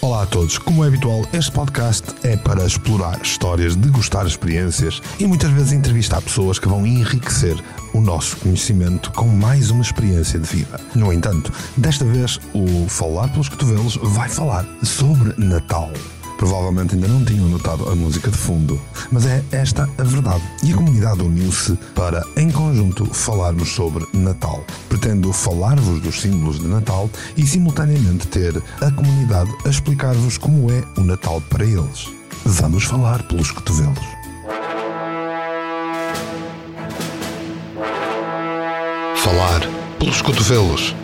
Olá 0.00 0.22
a 0.22 0.26
todos, 0.26 0.58
como 0.58 0.84
é 0.84 0.86
habitual, 0.86 1.26
este 1.32 1.50
podcast 1.50 2.04
é 2.22 2.36
para 2.36 2.64
explorar 2.64 3.20
histórias, 3.20 3.74
degustar 3.74 4.24
experiências 4.26 5.02
e 5.18 5.26
muitas 5.26 5.50
vezes 5.50 5.72
entrevistar 5.72 6.22
pessoas 6.22 6.60
que 6.60 6.68
vão 6.68 6.86
enriquecer 6.86 7.56
o 7.92 8.00
nosso 8.00 8.36
conhecimento 8.36 9.10
com 9.10 9.26
mais 9.26 9.72
uma 9.72 9.82
experiência 9.82 10.38
de 10.38 10.46
vida. 10.46 10.80
No 10.94 11.12
entanto, 11.12 11.52
desta 11.76 12.04
vez 12.04 12.38
o 12.54 12.88
Falar 12.88 13.28
pelos 13.32 13.48
Cotovelos 13.48 13.98
vai 14.00 14.28
falar 14.28 14.64
sobre 14.84 15.34
Natal. 15.36 15.90
Provavelmente 16.38 16.94
ainda 16.94 17.08
não 17.08 17.24
tinham 17.24 17.48
notado 17.48 17.90
a 17.90 17.96
música 17.96 18.30
de 18.30 18.38
fundo, 18.38 18.80
mas 19.10 19.26
é 19.26 19.42
esta 19.50 19.90
a 19.98 20.04
verdade. 20.04 20.42
E 20.62 20.72
a 20.72 20.76
comunidade 20.76 21.20
uniu-se 21.20 21.76
para, 21.96 22.24
em 22.36 22.48
conjunto, 22.48 23.04
falarmos 23.06 23.74
sobre 23.74 24.06
Natal. 24.12 24.64
Pretendo 24.88 25.32
falar-vos 25.32 26.00
dos 26.00 26.20
símbolos 26.20 26.60
de 26.60 26.68
Natal 26.68 27.10
e, 27.36 27.44
simultaneamente, 27.44 28.28
ter 28.28 28.56
a 28.80 28.90
comunidade 28.92 29.50
a 29.66 29.68
explicar-vos 29.68 30.38
como 30.38 30.70
é 30.70 30.84
o 30.96 31.02
Natal 31.02 31.42
para 31.50 31.64
eles. 31.64 32.08
Vamos 32.44 32.84
falar 32.84 33.20
pelos 33.24 33.50
cotovelos. 33.50 33.98
Falar 39.16 39.60
pelos 39.98 40.22
cotovelos. 40.22 40.94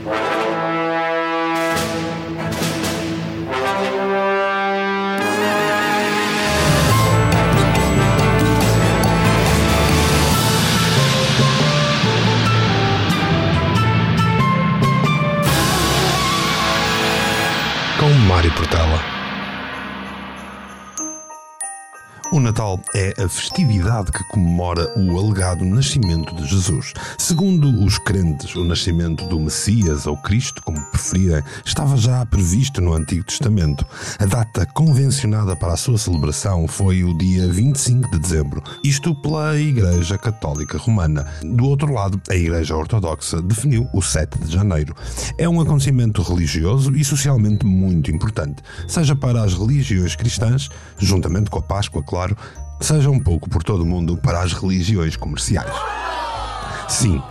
Com 18.57 19.14
O 22.35 22.41
Natal 22.41 22.81
é 22.93 23.15
a 23.23 23.29
festividade 23.29 24.11
que 24.11 24.25
comemora 24.25 24.93
o 24.99 25.21
alegado 25.21 25.65
nascimento 25.65 26.35
de 26.35 26.45
Jesus. 26.45 26.93
Segundo 27.17 27.69
os 27.85 27.97
crentes, 27.97 28.57
o 28.57 28.65
nascimento 28.65 29.25
do 29.29 29.39
Messias 29.39 30.05
ou 30.09 30.17
Cristo, 30.17 30.61
como 30.65 30.85
preferirem, 30.87 31.45
estava 31.65 31.97
já 31.97 32.27
previsto 32.27 32.81
no 32.81 32.93
Antigo 32.93 33.23
Testamento. 33.23 33.87
A 34.19 34.27
data 34.27 34.67
convencionada 34.67 35.55
para 35.55 35.75
a 35.75 35.77
sua 35.77 35.97
celebração 35.97 36.67
foi 36.67 37.05
o 37.05 37.17
dia 37.17 37.47
25 37.47 38.11
de 38.11 38.19
dezembro, 38.19 38.65
isto 38.83 39.15
pela 39.15 39.57
Igreja 39.57 40.19
Católica 40.19 40.77
Romana. 40.77 41.29
Do 41.41 41.67
outro 41.67 41.93
lado, 41.93 42.21
a 42.29 42.35
Igreja 42.35 42.75
Ortodoxa 42.75 43.41
definiu 43.41 43.89
o 43.93 44.03
7 44.03 44.41
de 44.41 44.53
janeiro. 44.53 44.93
É 45.39 45.49
um 45.49 45.61
acontecimento 45.61 46.21
religioso 46.21 46.97
e 46.97 47.05
socialmente 47.05 47.65
muito 47.65 48.11
importante, 48.11 48.61
seja 48.89 49.15
para 49.15 49.45
as 49.45 49.55
religiões 49.55 50.17
cristãs, 50.17 50.69
juntamente 50.99 51.49
com 51.49 51.61
a 51.61 51.63
Páscoa, 51.63 52.03
claro 52.03 52.24
claro, 52.25 52.37
seja 52.81 53.11
um 53.11 53.21
pouco 53.21 53.49
por 53.49 53.63
todo 53.63 53.83
o 53.83 53.87
mundo 53.87 54.17
para 54.17 54.41
as 54.41 54.53
religiões 54.53 55.17
comerciais. 55.17 55.73
Sim, 56.89 57.23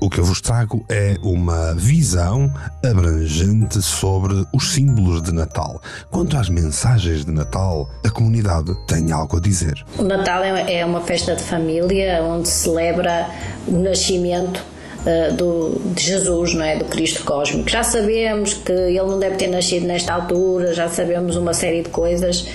o 0.00 0.10
que 0.10 0.18
eu 0.18 0.24
vos 0.24 0.40
trago 0.40 0.84
é 0.88 1.16
uma 1.22 1.74
visão 1.74 2.52
abrangente 2.84 3.80
sobre 3.80 4.44
os 4.52 4.72
símbolos 4.72 5.22
de 5.22 5.32
Natal. 5.32 5.80
Quanto 6.10 6.36
às 6.36 6.48
mensagens 6.48 7.24
de 7.24 7.30
Natal, 7.30 7.88
a 8.04 8.10
comunidade 8.10 8.74
tem 8.86 9.12
algo 9.12 9.36
a 9.36 9.40
dizer. 9.40 9.84
O 9.96 10.02
Natal 10.02 10.42
é, 10.42 10.80
é 10.80 10.84
uma 10.84 11.00
festa 11.00 11.36
de 11.36 11.42
família 11.42 12.20
onde 12.22 12.48
se 12.48 12.64
celebra 12.64 13.30
o 13.68 13.78
nascimento 13.78 14.60
uh, 15.06 15.34
do, 15.34 15.80
de 15.94 16.02
Jesus, 16.02 16.54
não 16.54 16.64
é? 16.64 16.76
do 16.76 16.84
Cristo 16.86 17.24
cósmico. 17.24 17.68
Já 17.68 17.82
sabemos 17.82 18.54
que 18.54 18.72
ele 18.72 18.98
não 18.98 19.18
deve 19.18 19.36
ter 19.36 19.46
nascido 19.46 19.86
nesta 19.86 20.12
altura, 20.12 20.74
já 20.74 20.88
sabemos 20.88 21.36
uma 21.36 21.54
série 21.54 21.82
de 21.82 21.88
coisas, 21.88 22.46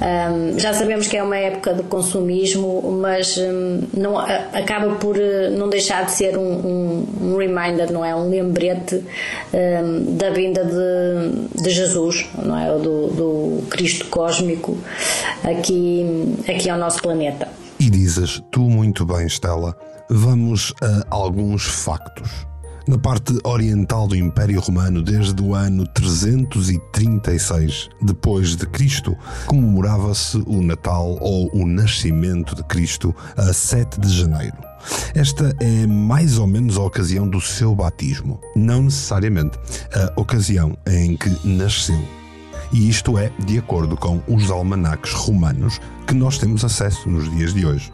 um, 0.00 0.58
já 0.58 0.72
sabemos 0.72 1.06
que 1.06 1.16
é 1.16 1.22
uma 1.22 1.36
época 1.36 1.74
de 1.74 1.82
consumismo, 1.84 2.82
mas 3.00 3.36
um, 3.36 3.82
não, 3.94 4.18
acaba 4.18 4.94
por 4.96 5.18
eh, 5.18 5.50
não 5.50 5.68
deixar 5.68 6.04
de 6.06 6.12
ser 6.12 6.36
um, 6.36 6.42
um, 6.42 7.06
um 7.20 7.36
reminder, 7.36 7.92
não 7.92 8.04
é? 8.04 8.14
Um 8.14 8.28
lembrete 8.30 9.04
da 10.16 10.30
vinda 10.30 10.64
de, 10.64 11.62
de, 11.62 11.70
Jesus, 11.70 12.26
não 12.42 12.58
é? 12.58 12.78
Do, 12.78 13.08
do 13.08 13.62
Cristo 13.68 14.06
cósmico 14.06 14.76
aqui, 15.44 16.34
aqui 16.48 16.70
ao 16.70 16.78
nosso 16.78 17.02
planeta. 17.02 17.48
E 17.78 17.90
dizes 17.90 18.42
tu 18.50 18.60
muito 18.60 19.04
bem, 19.04 19.26
Estela 19.26 19.76
vamos 20.10 20.72
a 20.82 21.14
alguns 21.14 21.64
factos. 21.64 22.30
Na 22.86 22.96
parte 22.96 23.38
oriental 23.44 24.08
do 24.08 24.16
Império 24.16 24.60
Romano, 24.60 25.02
desde 25.02 25.42
o 25.42 25.54
ano 25.54 25.86
336 25.88 27.90
depois 28.00 28.56
de 28.56 28.66
Cristo, 28.66 29.14
comemorava-se 29.46 30.38
o 30.46 30.62
Natal 30.62 31.18
ou 31.20 31.54
o 31.54 31.66
nascimento 31.66 32.54
de 32.54 32.64
Cristo 32.64 33.14
a 33.36 33.52
7 33.52 34.00
de 34.00 34.08
janeiro. 34.08 34.56
Esta 35.14 35.54
é 35.60 35.86
mais 35.86 36.38
ou 36.38 36.46
menos 36.46 36.78
a 36.78 36.82
ocasião 36.82 37.28
do 37.28 37.42
seu 37.42 37.74
batismo, 37.74 38.40
não 38.56 38.84
necessariamente 38.84 39.58
a 39.92 40.18
ocasião 40.18 40.74
em 40.86 41.14
que 41.14 41.28
nasceu. 41.46 42.02
E 42.72 42.88
isto 42.88 43.18
é 43.18 43.30
de 43.44 43.58
acordo 43.58 43.98
com 43.98 44.22
os 44.26 44.50
almanaques 44.50 45.12
romanos 45.12 45.78
que 46.06 46.14
nós 46.14 46.38
temos 46.38 46.64
acesso 46.64 47.06
nos 47.08 47.30
dias 47.36 47.52
de 47.52 47.66
hoje. 47.66 47.92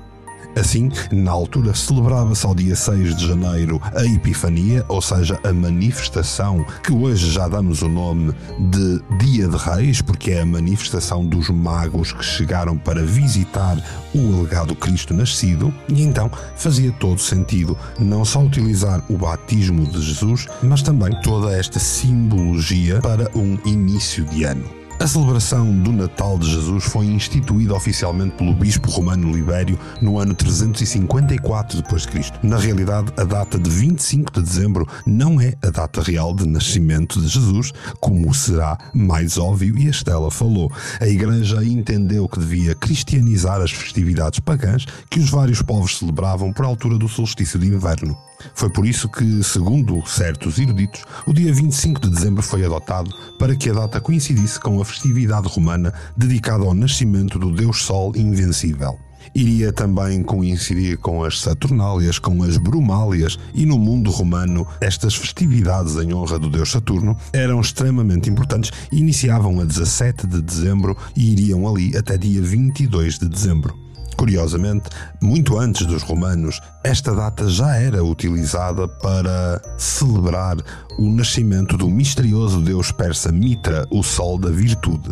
Assim, 0.57 0.91
na 1.11 1.33
altura 1.33 1.75
celebrava-se 1.75 2.47
ao 2.47 2.55
dia 2.55 2.77
6 2.77 3.17
de 3.17 3.29
janeiro 3.29 3.81
a 3.95 4.05
Epifania, 4.05 4.85
ou 4.89 5.03
seja, 5.03 5.39
a 5.43 5.53
manifestação 5.53 6.65
que 6.83 6.93
hoje 6.93 7.31
já 7.31 7.49
damos 7.49 7.83
o 7.83 7.89
nome 7.89 8.33
de 8.71 9.03
Dia 9.19 9.49
de 9.49 9.57
Reis, 9.57 10.01
porque 10.01 10.31
é 10.31 10.43
a 10.43 10.47
manifestação 10.47 11.27
dos 11.27 11.51
magos 11.51 12.13
que 12.13 12.25
chegaram 12.25 12.77
para 12.79 13.03
visitar 13.03 13.77
o 14.15 14.39
alegado 14.39 14.75
Cristo 14.77 15.13
nascido, 15.13 15.75
e 15.89 16.03
então 16.03 16.31
fazia 16.57 16.93
todo 16.93 17.21
sentido 17.21 17.77
não 17.99 18.25
só 18.25 18.41
utilizar 18.43 19.03
o 19.09 19.19
batismo 19.19 19.87
de 19.87 20.01
Jesus, 20.01 20.47
mas 20.63 20.83
também 20.83 21.11
toda 21.23 21.57
esta 21.57 21.79
simbologia 21.79 23.01
para 23.01 23.31
um 23.37 23.59
início 23.65 24.25
de 24.25 24.45
ano. 24.45 24.84
A 25.00 25.06
celebração 25.06 25.77
do 25.82 25.93
Natal 25.93 26.38
de 26.38 26.49
Jesus 26.49 26.84
foi 26.84 27.06
instituída 27.06 27.75
oficialmente 27.75 28.37
pelo 28.37 28.55
bispo 28.55 28.88
romano 28.91 29.32
Libério 29.32 29.78
no 30.00 30.19
ano 30.19 30.34
354 30.34 31.82
d.C. 31.82 32.32
Na 32.43 32.56
realidade, 32.56 33.12
a 33.16 33.25
data 33.25 33.59
de 33.59 33.69
25 33.69 34.32
de 34.32 34.43
dezembro 34.43 34.88
não 35.05 35.41
é 35.41 35.55
a 35.62 35.71
data 35.71 36.00
real 36.00 36.32
de 36.32 36.47
nascimento 36.47 37.21
de 37.21 37.27
Jesus, 37.27 37.72
como 38.00 38.32
será 38.32 38.78
mais 38.94 39.37
óbvio 39.37 39.77
e 39.77 39.88
a 39.88 39.91
Estela 39.91 40.31
falou. 40.31 40.71
A 41.00 41.06
Igreja 41.06 41.62
entendeu 41.65 42.28
que 42.28 42.38
devia 42.38 42.75
cristianizar 42.75 43.61
as 43.61 43.72
festividades 43.72 44.38
pagãs 44.38 44.87
que 45.11 45.19
os 45.19 45.28
vários 45.28 45.61
povos 45.61 45.99
celebravam 45.99 46.53
por 46.53 46.65
altura 46.65 46.97
do 46.97 47.09
solstício 47.09 47.59
de 47.59 47.66
inverno. 47.66 48.16
Foi 48.55 48.69
por 48.71 48.87
isso 48.87 49.09
que, 49.09 49.43
segundo 49.43 50.05
certos 50.06 50.59
eruditos, 50.59 51.03
o 51.27 51.32
dia 51.32 51.53
25 51.53 52.00
de 52.00 52.10
dezembro 52.10 52.43
foi 52.43 52.65
adotado 52.65 53.10
para 53.38 53.55
que 53.55 53.71
a 53.71 53.75
data 53.75 54.00
coincidisse 54.00 54.59
com 54.60 54.81
a 54.81 54.84
festividade 54.84 55.49
romana 55.49 55.93
dedicada 56.16 56.65
ao 56.65 56.75
nascimento 56.75 57.38
do 57.38 57.50
Deus 57.50 57.82
Sol 57.82 58.12
invencível. 58.16 58.99
Iria 59.34 59.72
também 59.72 60.22
coincidir 60.22 60.99
com 60.99 61.25
as 61.25 61.41
Saturnálias, 61.41 62.19
com 62.19 62.43
as 62.43 62.56
Brumálias, 62.56 63.38
e 63.55 63.65
no 63.65 63.78
mundo 63.78 64.10
romano, 64.10 64.66
estas 64.81 65.15
festividades 65.15 65.97
em 65.97 66.12
honra 66.12 66.38
do 66.38 66.50
deus 66.50 66.71
Saturno 66.71 67.16
eram 67.32 67.61
extremamente 67.61 68.28
importantes 68.28 68.71
e 68.93 68.99
iniciavam 68.99 69.61
a 69.61 69.65
17 69.65 70.26
de 70.26 70.43
dezembro 70.43 70.97
e 71.16 71.32
iriam 71.32 71.69
ali 71.69 71.97
até 71.97 72.19
dia 72.19 72.43
22 72.43 73.19
de 73.19 73.28
dezembro. 73.28 73.84
Curiosamente, 74.17 74.89
muito 75.21 75.59
antes 75.59 75.87
dos 75.87 76.03
romanos, 76.03 76.61
esta 76.83 77.15
data 77.15 77.49
já 77.49 77.77
era 77.77 78.05
utilizada 78.05 78.87
para 78.87 79.61
celebrar 79.77 80.57
o 80.99 81.11
nascimento 81.11 81.77
do 81.77 81.91
misterioso 81.91 82.61
deus 82.61 82.93
persa 82.93 83.33
Mitra, 83.33 83.87
o 83.91 84.03
sol 84.03 84.38
da 84.38 84.50
virtude. 84.50 85.11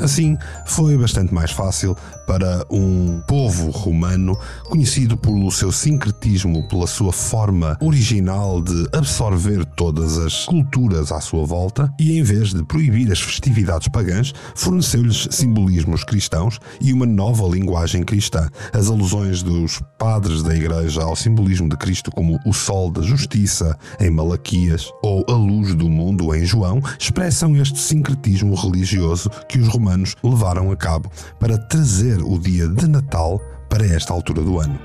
Assim, 0.00 0.38
foi 0.64 0.96
bastante 0.96 1.34
mais 1.34 1.50
fácil 1.50 1.96
para 2.26 2.64
um 2.70 3.20
povo 3.26 3.70
romano 3.70 4.38
conhecido 4.64 5.16
pelo 5.16 5.50
seu 5.50 5.70
sincretismo, 5.70 6.66
pela 6.68 6.86
sua 6.86 7.12
forma 7.12 7.76
original 7.80 8.60
de 8.62 8.88
absorver 8.92 9.64
todas 9.76 10.18
as 10.18 10.44
culturas 10.44 11.12
à 11.12 11.20
sua 11.20 11.44
volta 11.44 11.92
e, 11.98 12.18
em 12.18 12.22
vez 12.22 12.52
de 12.52 12.62
proibir 12.64 13.10
as 13.10 13.20
festividades 13.20 13.88
pagãs, 13.88 14.32
forneceu-lhes 14.54 15.28
simbolismos 15.30 16.04
cristãos 16.04 16.58
e 16.80 16.92
uma 16.92 17.06
nova 17.06 17.46
linguagem 17.46 18.02
cristã. 18.02 18.48
As 18.72 18.88
alusões 18.88 19.42
dos 19.42 19.80
padres 19.98 20.42
da 20.42 20.54
Igreja 20.54 21.02
ao 21.02 21.16
simbolismo 21.16 21.68
de 21.68 21.76
Cristo, 21.76 22.10
como 22.10 22.38
o 22.46 22.52
sol 22.52 22.90
da 22.90 23.02
justiça 23.02 23.76
em 24.00 24.10
Malaquias 24.10 24.90
ou 25.02 25.24
a 25.28 25.34
luz 25.34 25.74
do 25.74 25.88
mundo 25.88 26.34
em 26.34 26.44
João, 26.44 26.80
expressam 26.98 27.56
este 27.56 27.78
sincretismo 27.78 28.54
religioso 28.54 29.30
que 29.48 29.58
os 29.58 29.68
romanos 29.68 30.14
levaram 30.22 30.70
a 30.70 30.76
cabo 30.76 31.10
para 31.38 31.58
trazer 31.58 32.11
o 32.20 32.38
dia 32.38 32.68
de 32.68 32.88
Natal 32.88 33.40
para 33.68 33.86
esta 33.86 34.12
altura 34.12 34.42
do 34.42 34.58
ano. 34.58 34.78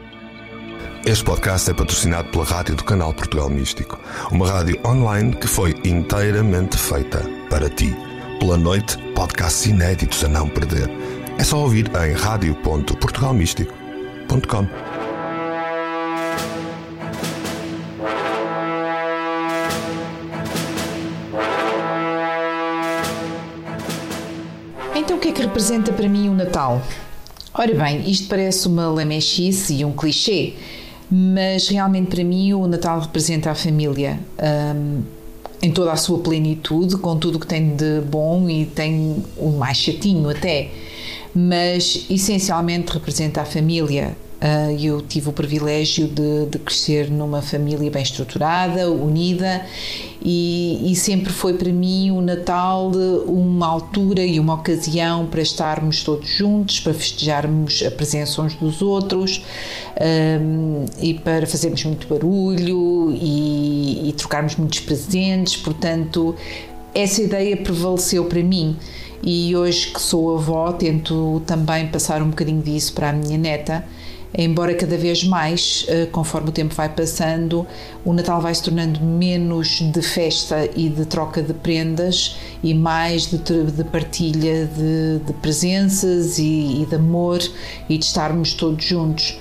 Este 1.05 1.23
podcast 1.23 1.71
é 1.71 1.73
patrocinado 1.73 2.29
pela 2.31 2.43
rádio 2.43 2.75
do 2.75 2.83
canal 2.83 3.13
Portugal 3.13 3.49
Místico, 3.49 3.97
uma 4.31 4.49
rádio 4.49 4.77
online 4.85 5.33
que 5.35 5.47
foi 5.47 5.75
inteiramente 5.85 6.77
feita 6.77 7.21
para 7.49 7.69
ti. 7.69 7.95
pela 8.39 8.57
noite, 8.57 8.97
podcasts 9.15 9.65
inéditos 9.65 10.23
a 10.23 10.27
não 10.27 10.47
perder. 10.47 10.87
É 11.39 11.43
só 11.43 11.57
ouvir 11.59 11.89
em 11.95 12.13
radio.portugalmístico.com. 12.13 14.67
Então 24.95 25.15
o 25.15 25.19
que 25.19 25.29
é 25.29 25.31
que 25.31 25.41
representa 25.41 25.93
para 25.93 26.09
mim 26.09 26.27
o 26.27 26.33
Natal? 26.33 26.81
Ora 27.59 27.73
bem, 27.73 28.07
isto 28.07 28.27
parece 28.27 28.67
uma 28.67 28.87
lamechice 28.87 29.73
e 29.73 29.83
um 29.83 29.91
clichê, 29.91 30.53
mas 31.09 31.67
realmente 31.67 32.09
para 32.09 32.23
mim 32.23 32.53
o 32.53 32.67
Natal 32.67 32.99
representa 32.99 33.49
a 33.49 33.55
família 33.55 34.19
um, 34.75 35.01
em 35.59 35.71
toda 35.71 35.91
a 35.91 35.95
sua 35.95 36.19
plenitude, 36.19 36.97
com 36.97 37.17
tudo 37.17 37.37
o 37.37 37.39
que 37.39 37.47
tem 37.47 37.75
de 37.75 38.01
bom 38.01 38.47
e 38.47 38.67
tem 38.67 39.23
o 39.35 39.49
mais 39.49 39.75
chatinho 39.75 40.29
até, 40.29 40.69
mas 41.33 42.05
essencialmente 42.07 42.91
representa 42.93 43.41
a 43.41 43.45
família, 43.45 44.15
eu 44.79 45.01
tive 45.01 45.29
o 45.29 45.33
privilégio 45.33 46.07
de, 46.07 46.45
de, 46.45 46.59
crescer 46.59 47.09
numa 47.09 47.41
família 47.41 47.89
bem 47.89 48.03
estruturada, 48.03 48.89
unida, 48.91 49.65
e, 50.21 50.91
e, 50.91 50.95
sempre 50.95 51.31
foi 51.31 51.53
para 51.53 51.71
mim 51.71 52.11
o 52.11 52.21
Natal 52.21 52.91
uma 53.25 53.67
altura 53.67 54.23
e 54.23 54.39
uma 54.39 54.55
ocasião 54.55 55.25
para 55.25 55.41
estarmos 55.41 56.03
todos 56.03 56.27
juntos, 56.27 56.79
para 56.79 56.93
festejarmos 56.93 57.83
a 57.85 57.89
presença 57.89 58.41
uns 58.41 58.53
dos 58.55 58.81
outros 58.81 59.43
um, 60.41 60.85
e 60.99 61.13
para 61.13 61.47
fazermos 61.47 61.83
muito 61.85 62.07
barulho 62.07 63.11
e, 63.13 64.09
e 64.09 64.13
trocarmos 64.13 64.55
muitos 64.55 64.81
presentes. 64.81 65.55
Portanto, 65.55 66.35
essa 66.93 67.21
ideia 67.21 67.57
prevaleceu 67.57 68.25
para 68.25 68.43
mim. 68.43 68.75
E 69.23 69.55
hoje 69.55 69.87
que 69.87 70.01
sou 70.01 70.37
avó, 70.37 70.71
tento 70.73 71.41
também 71.45 71.87
passar 71.87 72.21
um 72.21 72.29
bocadinho 72.29 72.61
disso 72.61 72.93
para 72.93 73.09
a 73.09 73.13
minha 73.13 73.37
neta 73.37 73.83
embora 74.37 74.75
cada 74.75 74.95
vez 74.95 75.23
mais, 75.23 75.85
eh, 75.87 76.05
conforme 76.11 76.49
o 76.49 76.51
tempo 76.51 76.75
vai 76.75 76.87
passando, 76.87 77.65
o 78.05 78.13
Natal 78.13 78.39
vai 78.39 78.53
se 78.53 78.61
tornando 78.61 79.01
menos 79.01 79.81
de 79.81 80.01
festa 80.01 80.69
e 80.75 80.89
de 80.89 81.05
troca 81.05 81.41
de 81.41 81.53
prendas 81.53 82.37
e 82.63 82.73
mais 82.73 83.25
de, 83.25 83.37
de 83.37 83.83
partilha 83.85 84.67
de, 84.67 85.25
de 85.25 85.33
presenças 85.41 86.37
e, 86.37 86.83
e, 86.83 86.85
de 86.85 86.95
amor 86.95 87.39
e 87.89 87.97
de 87.97 88.05
estarmos 88.05 88.53
todos 88.53 88.85
juntos. 88.85 89.39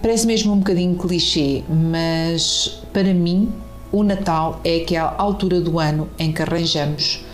Parece 0.00 0.26
mesmo 0.26 0.52
um 0.52 0.58
bocadinho 0.58 0.96
clichê, 0.96 1.64
mas 1.68 2.80
para 2.92 3.12
mim 3.12 3.52
o 3.90 4.04
Natal 4.04 4.60
é 4.64 4.76
aquela 4.76 5.16
altura 5.18 5.60
do 5.60 5.80
ano 5.80 6.08
em 6.18 6.30
que 6.30 6.40
arranjamos 6.40 7.24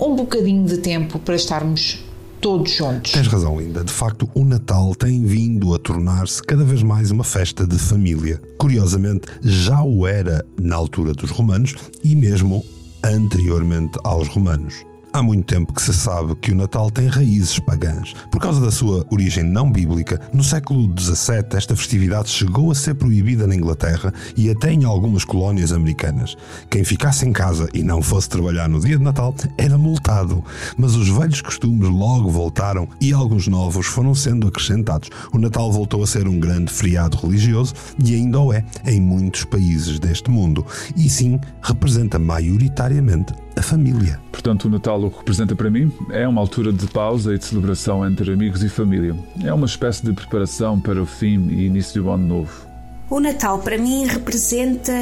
um 0.00 0.14
bocadinho 0.14 0.64
de 0.64 0.78
tempo 0.78 1.18
para 1.18 1.34
estarmos 1.34 2.04
todos 2.44 2.72
juntos. 2.72 3.10
Tens 3.10 3.26
razão, 3.26 3.58
Linda. 3.58 3.82
De 3.82 3.90
facto, 3.90 4.28
o 4.34 4.44
Natal 4.44 4.94
tem 4.94 5.24
vindo 5.24 5.74
a 5.74 5.78
tornar-se 5.78 6.42
cada 6.42 6.62
vez 6.62 6.82
mais 6.82 7.10
uma 7.10 7.24
festa 7.24 7.66
de 7.66 7.78
família. 7.78 8.38
Curiosamente, 8.58 9.26
já 9.40 9.82
o 9.82 10.06
era 10.06 10.44
na 10.60 10.76
altura 10.76 11.14
dos 11.14 11.30
romanos 11.30 11.74
e 12.04 12.14
mesmo 12.14 12.62
anteriormente 13.02 13.98
aos 14.04 14.28
romanos. 14.28 14.84
Há 15.14 15.22
muito 15.22 15.44
tempo 15.44 15.72
que 15.72 15.80
se 15.80 15.94
sabe 15.94 16.34
que 16.34 16.50
o 16.50 16.56
Natal 16.56 16.90
tem 16.90 17.06
raízes 17.06 17.60
pagãs. 17.60 18.14
Por 18.32 18.40
causa 18.40 18.60
da 18.60 18.72
sua 18.72 19.06
origem 19.12 19.44
não 19.44 19.70
bíblica, 19.70 20.20
no 20.32 20.42
século 20.42 20.92
XVII 20.98 21.56
esta 21.56 21.76
festividade 21.76 22.30
chegou 22.30 22.72
a 22.72 22.74
ser 22.74 22.96
proibida 22.96 23.46
na 23.46 23.54
Inglaterra 23.54 24.12
e 24.36 24.50
até 24.50 24.72
em 24.72 24.82
algumas 24.82 25.22
colónias 25.22 25.70
americanas. 25.70 26.36
Quem 26.68 26.82
ficasse 26.82 27.24
em 27.28 27.32
casa 27.32 27.68
e 27.72 27.80
não 27.80 28.02
fosse 28.02 28.28
trabalhar 28.28 28.68
no 28.68 28.80
dia 28.80 28.98
de 28.98 29.04
Natal 29.04 29.32
era 29.56 29.78
multado. 29.78 30.42
Mas 30.76 30.96
os 30.96 31.08
velhos 31.08 31.40
costumes 31.40 31.88
logo 31.88 32.28
voltaram 32.28 32.88
e 33.00 33.12
alguns 33.12 33.46
novos 33.46 33.86
foram 33.86 34.16
sendo 34.16 34.48
acrescentados. 34.48 35.10
O 35.32 35.38
Natal 35.38 35.70
voltou 35.70 36.02
a 36.02 36.08
ser 36.08 36.26
um 36.26 36.40
grande 36.40 36.72
feriado 36.72 37.16
religioso 37.18 37.72
e 38.04 38.16
ainda 38.16 38.40
o 38.40 38.52
é 38.52 38.64
em 38.84 39.00
muitos 39.00 39.44
países 39.44 40.00
deste 40.00 40.28
mundo. 40.28 40.66
E 40.96 41.08
sim, 41.08 41.38
representa 41.62 42.18
maioritariamente 42.18 43.32
a 43.56 43.62
família. 43.62 44.23
Portanto, 44.34 44.64
o 44.64 44.68
Natal 44.68 45.00
o 45.00 45.10
que 45.10 45.18
representa 45.18 45.54
para 45.54 45.70
mim 45.70 45.92
é 46.10 46.26
uma 46.26 46.40
altura 46.40 46.72
de 46.72 46.88
pausa 46.88 47.32
e 47.32 47.38
de 47.38 47.44
celebração 47.44 48.04
entre 48.04 48.32
amigos 48.32 48.64
e 48.64 48.68
família. 48.68 49.14
É 49.44 49.54
uma 49.54 49.64
espécie 49.64 50.04
de 50.04 50.12
preparação 50.12 50.80
para 50.80 51.00
o 51.00 51.06
fim 51.06 51.48
e 51.50 51.66
início 51.66 52.02
do 52.02 52.10
ano 52.10 52.26
novo. 52.26 52.66
O 53.08 53.20
Natal 53.20 53.60
para 53.60 53.78
mim 53.78 54.06
representa 54.06 54.92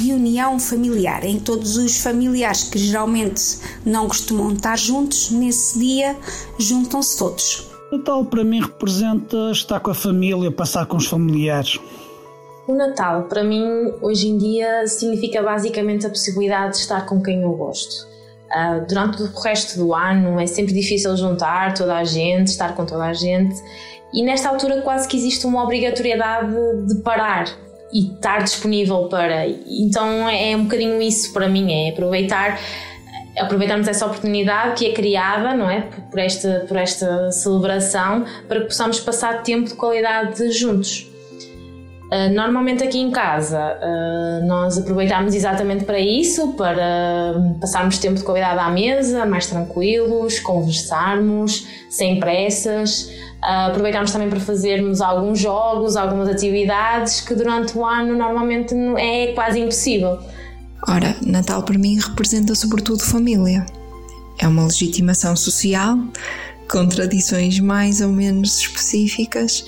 reunião 0.00 0.60
familiar, 0.60 1.24
em 1.24 1.40
todos 1.40 1.76
os 1.76 1.98
familiares 1.98 2.62
que 2.62 2.78
geralmente 2.78 3.58
não 3.84 4.06
costumam 4.06 4.52
estar 4.52 4.78
juntos, 4.78 5.32
nesse 5.32 5.78
dia 5.80 6.16
juntam-se 6.56 7.18
todos. 7.18 7.68
Natal 7.90 8.24
para 8.24 8.44
mim 8.44 8.60
representa 8.60 9.50
estar 9.50 9.80
com 9.80 9.90
a 9.90 9.94
família, 9.94 10.52
passar 10.52 10.86
com 10.86 10.96
os 10.96 11.06
familiares. 11.06 11.80
O 12.68 12.74
Natal, 12.74 13.24
para 13.24 13.42
mim, 13.42 13.92
hoje 14.00 14.28
em 14.28 14.38
dia, 14.38 14.86
significa 14.86 15.42
basicamente 15.42 16.06
a 16.06 16.10
possibilidade 16.10 16.74
de 16.74 16.80
estar 16.82 17.06
com 17.06 17.20
quem 17.20 17.42
eu 17.42 17.52
gosto. 17.52 18.15
Uh, 18.46 18.86
durante 18.86 19.22
o 19.22 19.26
resto 19.40 19.76
do 19.76 19.92
ano 19.92 20.38
é 20.38 20.46
sempre 20.46 20.72
difícil 20.72 21.16
juntar 21.16 21.74
toda 21.74 21.96
a 21.96 22.04
gente, 22.04 22.46
estar 22.48 22.76
com 22.76 22.86
toda 22.86 23.04
a 23.04 23.12
gente, 23.12 23.56
e 24.12 24.22
nesta 24.22 24.48
altura 24.48 24.82
quase 24.82 25.08
que 25.08 25.16
existe 25.16 25.46
uma 25.46 25.64
obrigatoriedade 25.64 26.54
de 26.86 26.94
parar 27.02 27.48
e 27.92 28.12
estar 28.12 28.42
disponível 28.42 29.08
para. 29.08 29.48
Então 29.48 30.28
é 30.28 30.56
um 30.56 30.64
bocadinho 30.64 31.02
isso 31.02 31.32
para 31.32 31.48
mim, 31.48 31.72
é 31.72 31.90
aproveitar 31.90 32.60
aproveitarmos 33.36 33.86
essa 33.86 34.06
oportunidade 34.06 34.76
que 34.76 34.86
é 34.86 34.92
criada, 34.94 35.54
não 35.54 35.68
é, 35.68 35.82
por 36.10 36.18
esta 36.18 36.64
por 36.68 36.76
esta 36.76 37.30
celebração, 37.32 38.24
para 38.48 38.60
que 38.60 38.66
possamos 38.66 39.00
passar 39.00 39.42
tempo 39.42 39.68
de 39.68 39.74
qualidade 39.74 40.50
juntos. 40.52 41.15
Uh, 42.06 42.32
normalmente 42.32 42.84
aqui 42.84 42.98
em 42.98 43.10
casa 43.10 43.58
uh, 43.58 44.46
nós 44.46 44.78
aproveitamos 44.78 45.34
exatamente 45.34 45.84
para 45.84 45.98
isso, 45.98 46.52
para 46.52 47.34
passarmos 47.60 47.98
tempo 47.98 48.14
de 48.14 48.22
qualidade 48.22 48.60
à 48.60 48.70
mesa, 48.70 49.26
mais 49.26 49.48
tranquilos, 49.48 50.38
conversarmos, 50.38 51.66
sem 51.90 52.20
pressas. 52.20 53.10
Uh, 53.42 53.70
aproveitamos 53.70 54.12
também 54.12 54.30
para 54.30 54.38
fazermos 54.38 55.00
alguns 55.00 55.40
jogos, 55.40 55.96
algumas 55.96 56.28
atividades 56.28 57.20
que 57.20 57.34
durante 57.34 57.76
o 57.76 57.84
ano 57.84 58.16
normalmente 58.16 58.72
é 58.98 59.32
quase 59.32 59.58
impossível. 59.58 60.20
Ora, 60.86 61.16
Natal 61.26 61.64
para 61.64 61.76
mim 61.76 61.98
representa 61.98 62.54
sobretudo 62.54 63.02
família. 63.02 63.66
É 64.38 64.46
uma 64.46 64.64
legitimação 64.64 65.34
social, 65.34 65.98
com 66.70 66.86
tradições 66.86 67.58
mais 67.58 68.00
ou 68.00 68.10
menos 68.10 68.60
específicas 68.60 69.64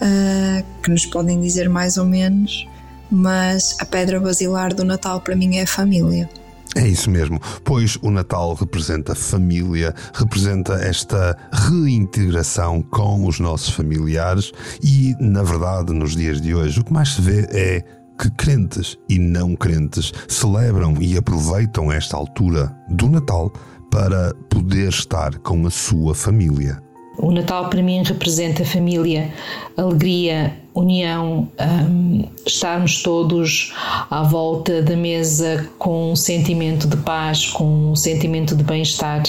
uh, 0.00 0.64
que 0.82 0.90
nos 0.90 1.06
podem 1.06 1.40
dizer 1.40 1.68
mais 1.68 1.96
ou 1.96 2.04
menos, 2.04 2.66
mas 3.10 3.76
a 3.80 3.84
pedra 3.84 4.20
basilar 4.20 4.74
do 4.74 4.84
Natal 4.84 5.20
para 5.20 5.36
mim 5.36 5.56
é 5.56 5.62
a 5.62 5.66
família. 5.66 6.28
É 6.74 6.86
isso 6.86 7.10
mesmo, 7.10 7.40
pois 7.64 7.96
o 8.02 8.10
Natal 8.10 8.52
representa 8.52 9.14
família, 9.14 9.94
representa 10.12 10.74
esta 10.74 11.34
reintegração 11.50 12.82
com 12.82 13.26
os 13.26 13.40
nossos 13.40 13.70
familiares 13.70 14.52
e, 14.82 15.14
na 15.18 15.42
verdade, 15.42 15.94
nos 15.94 16.14
dias 16.14 16.38
de 16.38 16.54
hoje, 16.54 16.80
o 16.80 16.84
que 16.84 16.92
mais 16.92 17.14
se 17.14 17.22
vê 17.22 17.48
é 17.50 17.82
que 18.18 18.30
crentes 18.30 18.98
e 19.08 19.18
não 19.18 19.56
crentes 19.56 20.12
celebram 20.28 20.94
e 21.00 21.16
aproveitam 21.16 21.90
esta 21.90 22.14
altura 22.14 22.74
do 22.90 23.08
Natal 23.08 23.50
para 23.90 24.34
poder 24.50 24.88
estar 24.88 25.38
com 25.38 25.66
a 25.66 25.70
sua 25.70 26.14
família. 26.14 26.85
O 27.18 27.30
Natal 27.30 27.68
para 27.68 27.82
mim 27.82 28.02
representa 28.02 28.64
família, 28.64 29.32
alegria, 29.76 30.54
união, 30.74 31.48
um, 31.88 32.24
estarmos 32.44 33.02
todos 33.02 33.72
à 34.10 34.22
volta 34.22 34.82
da 34.82 34.94
mesa 34.94 35.68
com 35.78 36.12
um 36.12 36.16
sentimento 36.16 36.86
de 36.86 36.96
paz, 36.98 37.46
com 37.48 37.92
um 37.92 37.96
sentimento 37.96 38.54
de 38.54 38.62
bem-estar, 38.62 39.22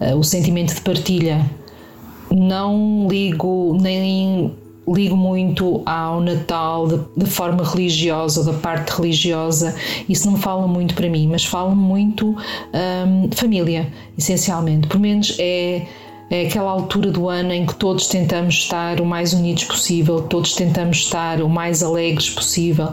uh, 0.00 0.16
o 0.16 0.24
sentimento 0.24 0.74
de 0.74 0.80
partilha. 0.80 1.44
Não 2.30 3.06
ligo 3.10 3.76
nem 3.78 4.54
ligo 4.88 5.16
muito 5.16 5.82
ao 5.86 6.20
Natal 6.20 6.88
de, 7.16 7.26
forma 7.26 7.62
religiosa, 7.62 8.42
da 8.44 8.58
parte 8.58 8.90
religiosa, 8.90 9.74
isso 10.08 10.28
não 10.28 10.36
fala 10.36 10.66
muito 10.66 10.94
para 10.94 11.08
mim, 11.08 11.28
mas 11.28 11.44
fala 11.44 11.74
muito 11.74 12.30
um, 12.30 13.30
família, 13.32 13.92
essencialmente. 14.18 14.88
Por 14.88 14.98
menos 14.98 15.36
é 15.38 15.86
é 16.32 16.46
aquela 16.46 16.70
altura 16.70 17.10
do 17.10 17.28
ano 17.28 17.52
em 17.52 17.66
que 17.66 17.74
todos 17.74 18.06
tentamos 18.06 18.54
estar 18.54 19.02
o 19.02 19.04
mais 19.04 19.34
unidos 19.34 19.64
possível, 19.64 20.22
todos 20.22 20.54
tentamos 20.54 20.96
estar 20.96 21.42
o 21.42 21.48
mais 21.48 21.82
alegres 21.82 22.30
possível, 22.30 22.88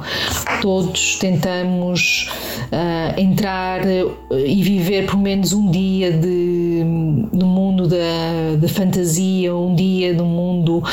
todos 0.61 1.15
tentamos 1.15 2.29
uh, 2.65 3.17
entrar 3.17 3.79
uh, 3.85 4.37
e 4.37 4.61
viver 4.61 5.05
por 5.05 5.17
menos 5.17 5.53
um 5.53 5.71
dia 5.71 6.11
de, 6.11 6.81
no 7.31 7.47
mundo 7.47 7.87
da, 7.87 8.57
da 8.59 8.67
fantasia, 8.67 9.55
um 9.55 9.73
dia 9.73 10.13
do 10.13 10.25
mundo 10.25 10.83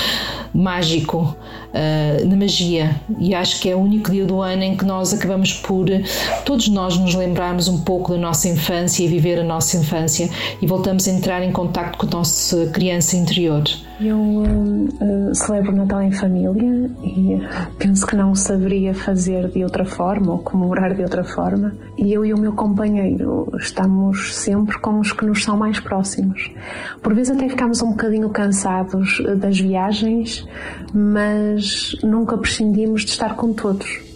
mágico. 0.54 1.36
Uh, 1.76 2.26
na 2.26 2.36
magia. 2.36 2.96
E 3.18 3.34
acho 3.34 3.60
que 3.60 3.68
é 3.68 3.76
o 3.76 3.78
único 3.78 4.10
dia 4.10 4.24
do 4.24 4.40
ano 4.40 4.62
em 4.62 4.76
que 4.76 4.84
nós 4.84 5.12
acabamos 5.12 5.52
por, 5.52 5.86
todos 6.44 6.68
nós, 6.68 6.96
nos 6.96 7.14
lembrarmos 7.14 7.68
um 7.68 7.82
pouco 7.82 8.12
da 8.12 8.18
nossa 8.18 8.48
infância 8.48 9.04
e 9.04 9.08
viver 9.08 9.38
a 9.38 9.44
nossa 9.44 9.76
infância 9.76 10.28
e 10.60 10.66
voltamos 10.66 11.06
a 11.06 11.10
entrar 11.10 11.42
em 11.42 11.52
contato 11.52 11.98
com 11.98 12.06
a 12.06 12.10
nossa 12.10 12.66
criança 12.66 13.16
interior. 13.16 13.64
Eu 13.98 14.18
uh, 14.18 15.34
celebro 15.34 15.72
o 15.72 15.76
Natal 15.76 16.02
em 16.02 16.12
família 16.12 16.90
e 17.02 17.40
penso 17.78 18.06
que 18.06 18.14
não 18.14 18.34
saberia 18.34 18.94
fazer 18.94 19.48
de 19.48 19.64
outra 19.64 19.86
forma 19.86 20.32
ou 20.32 20.38
comemorar 20.38 20.94
de 20.94 21.02
outra 21.02 21.24
forma. 21.24 21.74
E 21.96 22.12
eu 22.12 22.24
e 22.24 22.34
o 22.34 22.38
meu 22.38 22.52
companheiro 22.52 23.50
estamos 23.58 24.34
sempre 24.34 24.78
com 24.78 25.00
os 25.00 25.12
que 25.12 25.24
nos 25.24 25.42
são 25.42 25.56
mais 25.56 25.80
próximos. 25.80 26.50
Por 27.02 27.14
vezes 27.14 27.34
até 27.34 27.48
ficamos 27.48 27.80
um 27.80 27.90
bocadinho 27.90 28.28
cansados 28.28 29.22
das 29.38 29.58
viagens, 29.58 30.46
mas 30.92 31.65
nunca 32.02 32.36
prescindimos 32.38 33.04
de 33.04 33.10
estar 33.10 33.34
com 33.36 33.52
todos. 33.52 34.06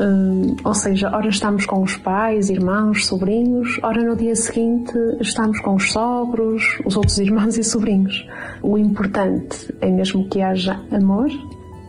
Uh, 0.00 0.56
ou 0.64 0.72
seja, 0.72 1.10
ora 1.14 1.28
estamos 1.28 1.66
com 1.66 1.82
os 1.82 1.96
pais, 1.98 2.48
irmãos, 2.48 3.06
sobrinhos, 3.06 3.78
ora 3.82 4.02
no 4.02 4.16
dia 4.16 4.34
seguinte 4.34 4.94
estamos 5.20 5.60
com 5.60 5.74
os 5.74 5.92
sogros, 5.92 6.78
os 6.86 6.96
outros 6.96 7.18
irmãos 7.18 7.58
e 7.58 7.62
sobrinhos. 7.62 8.26
O 8.62 8.78
importante 8.78 9.74
é 9.80 9.90
mesmo 9.90 10.26
que 10.28 10.40
haja 10.40 10.80
amor, 10.90 11.28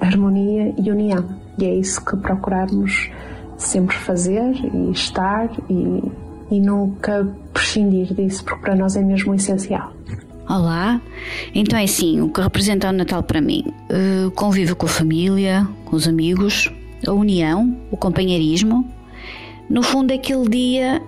harmonia 0.02 0.74
e 0.78 0.92
união. 0.92 1.26
E 1.58 1.66
é 1.66 1.76
isso 1.76 2.04
que 2.04 2.18
procuramos 2.18 3.10
sempre 3.58 3.96
fazer 3.96 4.56
e 4.74 4.92
estar 4.92 5.50
e, 5.70 6.12
e 6.50 6.60
nunca 6.60 7.26
prescindir 7.54 8.14
disso, 8.14 8.44
porque 8.44 8.62
para 8.62 8.76
nós 8.76 8.96
é 8.98 9.02
mesmo 9.02 9.34
essencial. 9.34 9.94
Olá, 10.52 11.00
então 11.56 11.80
é 11.80 11.86
assim, 11.86 12.20
o 12.20 12.28
que 12.28 12.42
representa 12.42 12.90
o 12.90 12.92
Natal 12.92 13.24
para 13.24 13.40
mim? 13.40 13.74
Uh, 13.90 14.30
convivo 14.32 14.76
com 14.76 14.86
a 14.86 14.90
família, 14.90 15.66
com 15.86 15.96
os 15.96 16.10
amigos, 16.10 16.70
a 17.08 17.14
união, 17.14 17.74
o 17.90 17.96
companheirismo. 17.96 18.86
No 19.70 19.82
fundo, 19.82 20.12
é 20.12 20.16
aquele 20.16 20.50
dia 20.50 21.02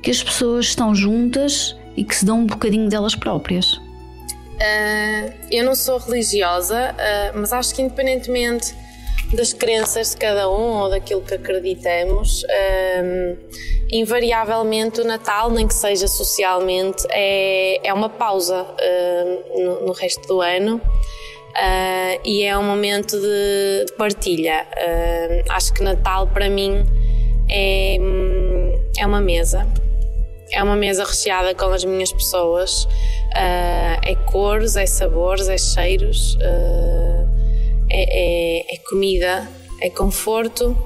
que 0.00 0.12
as 0.12 0.22
pessoas 0.22 0.66
estão 0.66 0.94
juntas 0.94 1.76
e 1.96 2.04
que 2.04 2.14
se 2.14 2.24
dão 2.24 2.42
um 2.42 2.46
bocadinho 2.46 2.88
delas 2.88 3.16
próprias. 3.16 3.72
Uh, 3.72 5.32
eu 5.50 5.64
não 5.64 5.74
sou 5.74 5.98
religiosa, 5.98 6.92
uh, 6.92 7.36
mas 7.40 7.52
acho 7.52 7.74
que 7.74 7.82
independentemente 7.82 8.76
das 9.32 9.52
crenças 9.52 10.10
de 10.10 10.16
cada 10.18 10.48
um 10.48 10.82
ou 10.82 10.90
daquilo 10.90 11.22
que 11.22 11.34
acreditamos, 11.34 12.42
uh, 12.44 13.38
invariavelmente 13.90 15.00
o 15.00 15.04
Natal, 15.04 15.50
nem 15.50 15.66
que 15.66 15.74
seja 15.74 16.06
socialmente, 16.06 17.04
é, 17.10 17.86
é 17.86 17.92
uma 17.92 18.08
pausa 18.08 18.66
no, 19.56 19.86
no 19.86 19.92
resto 19.92 20.26
do 20.26 20.40
ano 20.40 20.80
uh, 21.54 22.20
e 22.24 22.42
é 22.42 22.56
um 22.58 22.62
momento 22.62 23.18
de, 23.18 23.84
de 23.86 23.92
partilha. 23.96 24.66
Uh, 24.72 25.52
acho 25.52 25.72
que 25.72 25.82
Natal 25.82 26.26
para 26.26 26.48
mim 26.48 26.84
é, 27.48 27.96
é 28.98 29.06
uma 29.06 29.20
mesa. 29.20 29.66
É 30.52 30.62
uma 30.62 30.76
mesa 30.76 31.04
recheada 31.04 31.54
com 31.54 31.66
as 31.66 31.84
minhas 31.84 32.12
pessoas. 32.12 32.84
Uh, 32.84 33.98
é 34.02 34.16
cores, 34.30 34.76
é 34.76 34.86
sabores, 34.86 35.48
é 35.48 35.58
cheiros, 35.58 36.36
é, 37.94 38.64
é, 38.70 38.74
é 38.74 38.78
comida, 38.88 39.48
é 39.80 39.88
conforto 39.88 40.76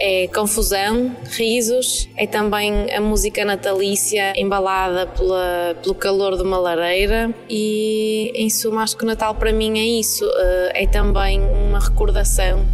é 0.00 0.26
confusão, 0.28 1.14
risos, 1.30 2.08
é 2.16 2.26
também 2.26 2.92
a 2.92 3.00
música 3.00 3.44
natalícia 3.44 4.32
embalada 4.36 5.06
pela, 5.06 5.76
pelo 5.80 5.94
calor 5.94 6.36
de 6.36 6.42
uma 6.42 6.58
lareira 6.58 7.32
e, 7.48 8.32
em 8.34 8.50
suma, 8.50 8.82
acho 8.82 8.96
que 8.96 9.04
o 9.04 9.06
Natal 9.06 9.34
para 9.36 9.52
mim 9.52 9.78
é 9.78 9.84
isso, 9.84 10.24
eh, 10.24 10.82
é 10.82 10.86
também 10.86 11.40
uma 11.40 11.78
recordação 11.78 12.66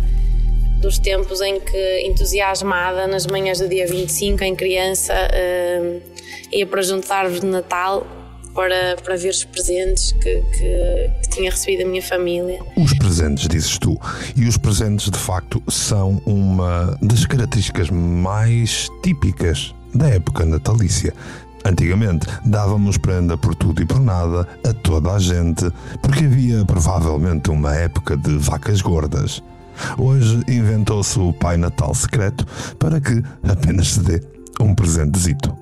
dos 0.81 0.99
tempos 0.99 1.43
em 1.43 1.61
que, 1.61 2.01
entusiasmada, 2.07 3.07
nas 3.07 3.27
manhãs 3.27 3.59
do 3.59 3.69
dia 3.69 3.87
25, 3.87 4.43
em 4.43 4.57
criança, 4.57 5.13
eh, 5.13 6.01
ia 6.53 6.67
para 6.67 6.81
juntar 6.81 7.27
árvore 7.27 7.41
de 7.41 7.47
Natal 7.47 8.07
para, 8.55 8.97
para 9.03 9.17
ver 9.17 9.31
os 9.31 9.45
presentes 9.45 10.13
que, 10.13 10.41
que, 10.41 11.11
que, 11.23 11.29
tinha 11.31 11.51
recebido 11.51 11.85
a 11.85 11.87
minha 11.87 12.03
família. 12.03 12.61
Os 12.77 12.93
presentes, 12.95 13.49
dizes 13.49 13.79
tu, 13.79 13.99
e 14.37 14.47
os 14.47 14.57
presentes 14.57 15.11
de 15.11 15.19
facto 15.19 15.63
são 15.69 16.21
uma 16.27 16.97
das 17.01 17.25
características 17.27 17.91
mais 17.91 18.89
típicas 19.03 19.75
da 19.95 20.09
época 20.09 20.45
natalícia. 20.45 21.15
Antigamente 21.65 22.27
dávamos 22.45 22.97
prenda 22.97 23.37
por 23.37 23.55
tudo 23.55 23.83
e 23.83 23.87
por 23.87 24.01
nada 24.01 24.49
a 24.65 24.73
toda 24.73 25.13
a 25.13 25.19
gente, 25.19 25.71
porque 26.01 26.25
havia 26.25 26.65
provavelmente 26.65 27.51
uma 27.51 27.75
época 27.75 28.17
de 28.17 28.39
vacas 28.39 28.81
gordas. 28.81 29.43
Hoje 29.99 30.43
inventou-se 30.49 31.19
o 31.19 31.33
Pai 31.33 31.57
Natal 31.57 31.95
secreto 31.95 32.47
para 32.79 33.01
que 33.01 33.23
apenas 33.43 33.89
se 33.89 34.01
dê 34.01 34.23
um 34.61 34.75
presentezito. 34.75 35.55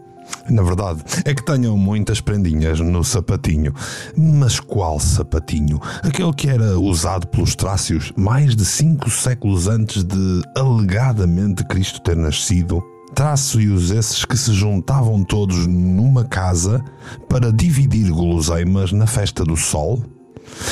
Na 0.50 0.62
verdade, 0.62 1.02
é 1.24 1.34
que 1.34 1.44
tenham 1.44 1.76
muitas 1.76 2.20
prendinhas 2.20 2.80
no 2.80 3.04
sapatinho. 3.04 3.74
Mas 4.16 4.58
qual 4.58 4.98
sapatinho? 4.98 5.80
Aquele 6.02 6.32
que 6.32 6.48
era 6.48 6.78
usado 6.78 7.26
pelos 7.26 7.54
trácios 7.54 8.12
mais 8.16 8.56
de 8.56 8.64
cinco 8.64 9.10
séculos 9.10 9.68
antes 9.68 10.02
de 10.04 10.42
alegadamente 10.56 11.64
Cristo 11.64 12.00
ter 12.00 12.16
nascido? 12.16 12.82
Traços 13.14 13.90
esses 13.90 14.24
que 14.24 14.36
se 14.36 14.52
juntavam 14.52 15.24
todos 15.24 15.66
numa 15.66 16.24
casa 16.24 16.82
para 17.28 17.52
dividir 17.52 18.10
guloseimas 18.10 18.92
na 18.92 19.06
festa 19.06 19.44
do 19.44 19.56
sol? 19.56 20.02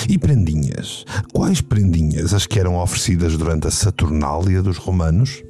E 0.09 0.17
prendinhas? 0.17 1.05
Quais 1.33 1.61
prendinhas 1.61 2.33
as 2.33 2.47
que 2.47 2.59
eram 2.59 2.77
oferecidas 2.77 3.37
durante 3.37 3.67
a 3.67 3.71
Saturnália 3.71 4.63
dos 4.63 4.79
romanos? 4.79 5.43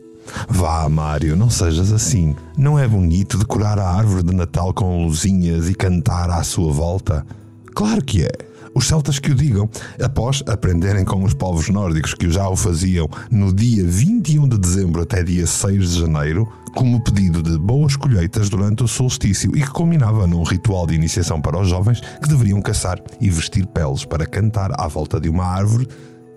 Vá, 0.49 0.89
Mário, 0.89 1.37
não 1.37 1.51
sejas 1.51 1.93
assim. 1.93 2.35
Não 2.57 2.79
é 2.79 2.87
bonito 2.87 3.39
decorar 3.39 3.79
a 3.79 3.89
árvore 3.89 4.23
de 4.23 4.35
Natal 4.35 4.73
com 4.73 5.05
luzinhas 5.05 5.69
e 5.69 5.75
cantar 5.75 6.31
à 6.31 6.43
sua 6.43 6.73
volta? 6.73 7.27
Claro 7.75 8.05
que 8.05 8.25
é. 8.25 8.31
Os 8.75 8.87
celtas 8.87 9.19
que 9.19 9.31
o 9.31 9.35
digam, 9.35 9.71
após 10.03 10.43
aprenderem 10.47 11.03
com 11.03 11.25
os 11.25 11.33
povos 11.33 11.71
nórdicos 11.71 12.13
que 12.13 12.31
já 12.31 12.47
o 12.47 12.55
faziam 12.55 13.09
no 13.31 13.51
dia 13.51 13.83
21 13.83 14.47
de 14.47 14.59
dezembro 14.59 15.01
até 15.01 15.23
dia 15.23 15.47
6 15.47 15.93
de 15.93 16.01
janeiro, 16.01 16.47
como 16.75 17.03
pedido 17.03 17.43
de 17.43 17.57
boas 17.57 17.97
colheitas 17.97 18.51
durante 18.51 18.85
o 18.85 18.89
solstício 18.89 19.57
e 19.57 19.63
que 19.63 19.71
culminava 19.71 20.27
num 20.27 20.43
ritual 20.43 20.87
de 20.87 20.95
iniciação 20.95 21.41
para 21.41 21.59
os 21.59 21.69
jovens 21.69 22.03
que 22.23 22.29
deveriam 22.29 22.61
caçar 22.61 23.01
e 23.19 23.31
vestir 23.31 23.67
peles 23.67 24.05
para 24.05 24.27
cantar 24.27 24.71
à 24.79 24.87
volta 24.87 25.19
de 25.19 25.31
uma 25.31 25.47
árvore 25.47 25.89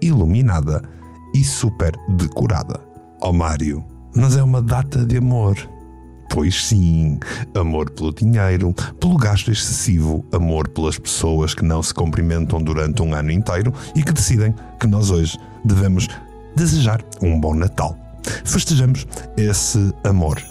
iluminada 0.02 0.82
e 1.36 1.44
super 1.44 1.94
decorada. 2.08 2.89
Ó 3.22 3.30
oh, 3.30 3.34
Mário, 3.34 3.84
mas 4.16 4.38
é 4.38 4.44
uma 4.44 4.62
data 4.62 5.06
de 5.06 5.18
amor. 5.18 5.58
Pois 6.30 6.64
sim, 6.64 7.20
amor 7.56 7.90
pelo 7.90 8.14
dinheiro, 8.14 8.74
pelo 9.00 9.18
gasto 9.18 9.52
excessivo, 9.52 10.24
amor 10.32 10.68
pelas 10.70 10.98
pessoas 10.98 11.54
que 11.54 11.66
não 11.66 11.82
se 11.82 11.94
cumprimentam 11.94 12.62
durante 12.62 13.02
um 13.02 13.14
ano 13.14 13.32
inteiro 13.32 13.74
e 13.96 14.04
que 14.04 14.14
decidem 14.14 14.54
que 14.80 14.88
nós 14.88 15.10
hoje 15.10 15.38
devemos 15.66 16.08
desejar 16.56 17.02
um 17.22 17.40
bom 17.40 17.56
Natal. 17.56 17.98
Festejamos 18.46 19.06
esse 19.36 19.94
amor. 20.04 20.42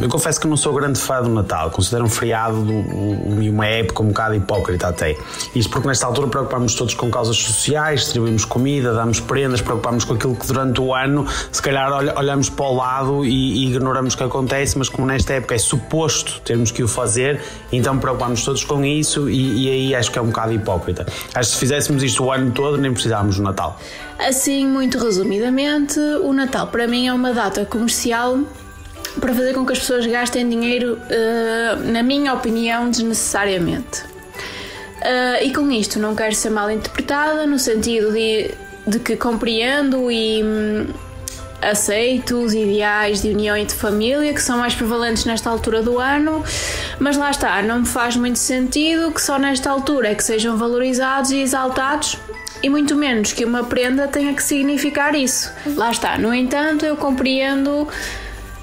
Eu 0.00 0.08
confesso 0.08 0.40
que 0.40 0.46
não 0.48 0.56
sou 0.56 0.74
grande 0.74 0.98
fã 0.98 1.22
do 1.22 1.28
Natal. 1.28 1.70
Considero 1.70 2.04
um 2.04 2.08
feriado 2.08 2.66
e 3.40 3.48
uma 3.48 3.66
época 3.66 4.02
um 4.02 4.08
bocado 4.08 4.34
hipócrita 4.34 4.88
até. 4.88 5.16
Isto 5.54 5.70
porque 5.70 5.86
nesta 5.86 6.06
altura 6.06 6.26
preocupamos 6.26 6.74
todos 6.74 6.94
com 6.94 7.08
causas 7.10 7.36
sociais, 7.36 8.00
distribuímos 8.00 8.44
comida, 8.44 8.92
damos 8.92 9.20
prendas, 9.20 9.60
preocupamos 9.60 10.04
com 10.04 10.14
aquilo 10.14 10.34
que 10.34 10.46
durante 10.46 10.80
o 10.80 10.92
ano 10.92 11.26
se 11.50 11.62
calhar 11.62 11.92
olhamos 12.16 12.50
para 12.50 12.66
o 12.66 12.74
lado 12.74 13.24
e, 13.24 13.66
ignoramos 13.68 14.14
o 14.14 14.16
que 14.16 14.24
acontece, 14.24 14.76
mas 14.76 14.88
como 14.88 15.06
nesta 15.06 15.34
época 15.34 15.54
é 15.54 15.58
suposto 15.58 16.40
termos 16.40 16.72
que 16.72 16.82
o 16.82 16.88
fazer, 16.88 17.40
então 17.72 17.96
preocupamos 17.98 18.44
todos 18.44 18.64
com 18.64 18.84
isso 18.84 19.30
e, 19.30 19.66
e 19.66 19.70
aí 19.70 19.94
acho 19.94 20.10
que 20.10 20.18
é 20.18 20.22
um 20.22 20.26
bocado 20.26 20.52
hipócrita. 20.52 21.06
Acho 21.34 21.50
que 21.50 21.54
se 21.54 21.60
fizéssemos 21.60 22.02
isto 22.02 22.24
o 22.24 22.32
ano 22.32 22.50
todo 22.50 22.76
nem 22.76 22.92
precisávamos 22.92 23.36
do 23.36 23.42
Natal. 23.42 23.78
Assim, 24.18 24.66
muito 24.66 24.98
resumidamente, 24.98 25.98
o 26.00 26.32
Natal 26.32 26.66
para 26.66 26.88
mim 26.88 27.06
é 27.06 27.12
uma 27.12 27.32
data 27.32 27.64
comercial 27.64 28.40
para 29.20 29.32
fazer 29.34 29.54
com 29.54 29.64
que 29.64 29.72
as 29.72 29.78
pessoas 29.78 30.06
gastem 30.06 30.48
dinheiro, 30.48 30.98
uh, 30.98 31.92
na 31.92 32.02
minha 32.02 32.34
opinião, 32.34 32.90
desnecessariamente. 32.90 34.02
Uh, 34.02 35.42
e 35.42 35.52
com 35.52 35.70
isto 35.70 35.98
não 35.98 36.14
quero 36.14 36.34
ser 36.34 36.50
mal 36.50 36.70
interpretada, 36.70 37.46
no 37.46 37.58
sentido 37.58 38.12
de, 38.12 38.50
de 38.86 38.98
que 38.98 39.16
compreendo 39.16 40.10
e 40.10 40.42
hum, 40.42 40.86
aceito 41.60 42.42
os 42.42 42.54
ideais 42.54 43.22
de 43.22 43.28
união 43.28 43.56
e 43.56 43.64
de 43.64 43.74
família 43.74 44.32
que 44.32 44.42
são 44.42 44.58
mais 44.58 44.74
prevalentes 44.74 45.24
nesta 45.24 45.50
altura 45.50 45.82
do 45.82 45.98
ano, 45.98 46.42
mas 46.98 47.16
lá 47.16 47.30
está, 47.30 47.60
não 47.62 47.80
me 47.80 47.86
faz 47.86 48.16
muito 48.16 48.38
sentido 48.38 49.12
que 49.12 49.20
só 49.20 49.38
nesta 49.38 49.70
altura 49.70 50.08
é 50.08 50.14
que 50.14 50.24
sejam 50.24 50.56
valorizados 50.56 51.30
e 51.30 51.38
exaltados 51.38 52.18
e 52.62 52.70
muito 52.70 52.96
menos 52.96 53.32
que 53.32 53.44
uma 53.44 53.64
prenda 53.64 54.08
tenha 54.08 54.32
que 54.32 54.42
significar 54.42 55.14
isso. 55.14 55.52
Lá 55.66 55.90
está, 55.90 56.16
no 56.16 56.32
entanto, 56.32 56.86
eu 56.86 56.96
compreendo 56.96 57.86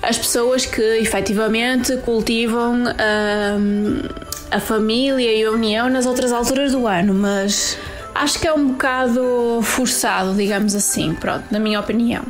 as 0.02 0.18
pessoas 0.18 0.66
que 0.66 0.82
efetivamente 0.82 1.96
cultivam 1.98 2.84
hum, 2.84 4.02
a 4.50 4.60
família 4.60 5.32
e 5.32 5.44
a 5.44 5.52
união 5.52 5.90
nas 5.90 6.06
outras 6.06 6.32
alturas 6.32 6.72
do 6.72 6.88
ano, 6.88 7.14
mas 7.14 7.78
acho 8.16 8.40
que 8.40 8.48
é 8.48 8.54
um 8.54 8.70
bocado 8.70 9.62
forçado, 9.62 10.34
digamos 10.36 10.74
assim, 10.76 11.14
pronto, 11.14 11.46
na 11.52 11.60
minha 11.60 11.80
opinião. 11.80 12.24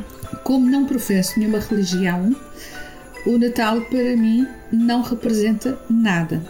Como 0.44 0.68
não 0.68 0.84
professo 0.84 1.38
nenhuma 1.38 1.60
religião, 1.60 2.34
o 3.24 3.38
Natal 3.38 3.80
para 3.82 4.16
mim 4.16 4.46
não 4.70 5.02
representa 5.02 5.78
nada. 5.88 6.42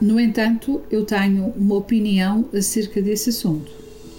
No 0.00 0.18
entanto, 0.20 0.82
eu 0.90 1.04
tenho 1.04 1.54
uma 1.56 1.76
opinião 1.76 2.44
acerca 2.54 3.00
desse 3.00 3.30
assunto. 3.30 3.70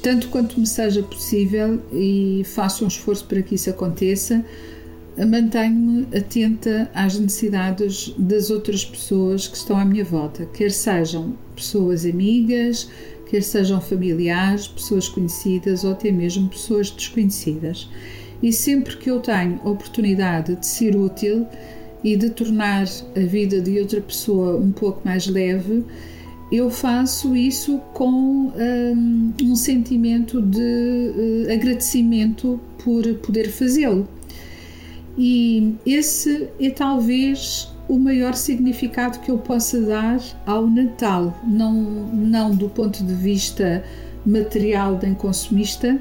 Tanto 0.01 0.29
quanto 0.29 0.59
me 0.59 0.65
seja 0.65 1.03
possível 1.03 1.81
e 1.91 2.43
faço 2.45 2.85
um 2.85 2.87
esforço 2.87 3.25
para 3.25 3.41
que 3.41 3.55
isso 3.55 3.69
aconteça, 3.69 4.43
mantenho-me 5.25 6.07
atenta 6.15 6.89
às 6.93 7.17
necessidades 7.17 8.13
das 8.17 8.49
outras 8.49 8.85
pessoas 8.85 9.47
que 9.47 9.57
estão 9.57 9.77
à 9.77 9.85
minha 9.85 10.03
volta, 10.03 10.45
quer 10.45 10.71
sejam 10.71 11.33
pessoas 11.55 12.05
amigas, 12.05 12.89
quer 13.29 13.41
sejam 13.41 13.81
familiares, 13.81 14.67
pessoas 14.67 15.09
conhecidas 15.09 15.83
ou 15.83 15.91
até 15.91 16.11
mesmo 16.11 16.49
pessoas 16.49 16.91
desconhecidas. 16.91 17.89
E 18.41 18.53
sempre 18.53 18.97
que 18.97 19.09
eu 19.09 19.19
tenho 19.19 19.59
oportunidade 19.65 20.55
de 20.55 20.65
ser 20.65 20.95
útil 20.95 21.47
e 22.03 22.15
de 22.15 22.29
tornar 22.29 22.85
a 23.15 23.19
vida 23.19 23.59
de 23.59 23.79
outra 23.79 23.99
pessoa 23.99 24.57
um 24.57 24.71
pouco 24.71 25.01
mais 25.03 25.27
leve, 25.27 25.83
eu 26.51 26.69
faço 26.69 27.35
isso 27.35 27.79
com 27.93 28.51
um, 28.55 29.33
um 29.41 29.55
sentimento 29.55 30.41
de 30.41 30.59
uh, 30.59 31.51
agradecimento 31.51 32.59
por 32.83 33.03
poder 33.15 33.49
fazê-lo. 33.49 34.07
E 35.17 35.75
esse 35.85 36.47
é 36.59 36.69
talvez 36.69 37.73
o 37.87 37.97
maior 37.97 38.35
significado 38.35 39.19
que 39.19 39.31
eu 39.31 39.37
possa 39.37 39.81
dar 39.81 40.19
ao 40.45 40.67
Natal, 40.67 41.35
não, 41.43 41.73
não 41.73 42.53
do 42.53 42.69
ponto 42.69 43.03
de 43.03 43.13
vista 43.13 43.83
material 44.25 44.99
nem 45.01 45.13
consumista, 45.13 45.99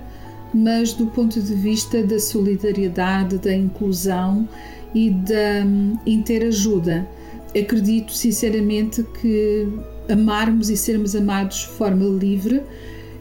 mas 0.52 0.92
do 0.92 1.06
ponto 1.06 1.40
de 1.40 1.54
vista 1.54 2.02
da 2.02 2.18
solidariedade, 2.18 3.38
da 3.38 3.54
inclusão 3.54 4.48
e 4.94 5.10
da 5.10 5.64
um, 5.64 5.98
interajuda. 6.04 7.06
Acredito 7.58 8.12
sinceramente 8.12 9.04
que 9.20 9.68
amarmos 10.08 10.68
e 10.70 10.76
sermos 10.76 11.14
amados 11.14 11.58
de 11.58 11.68
forma 11.68 12.04
livre 12.04 12.62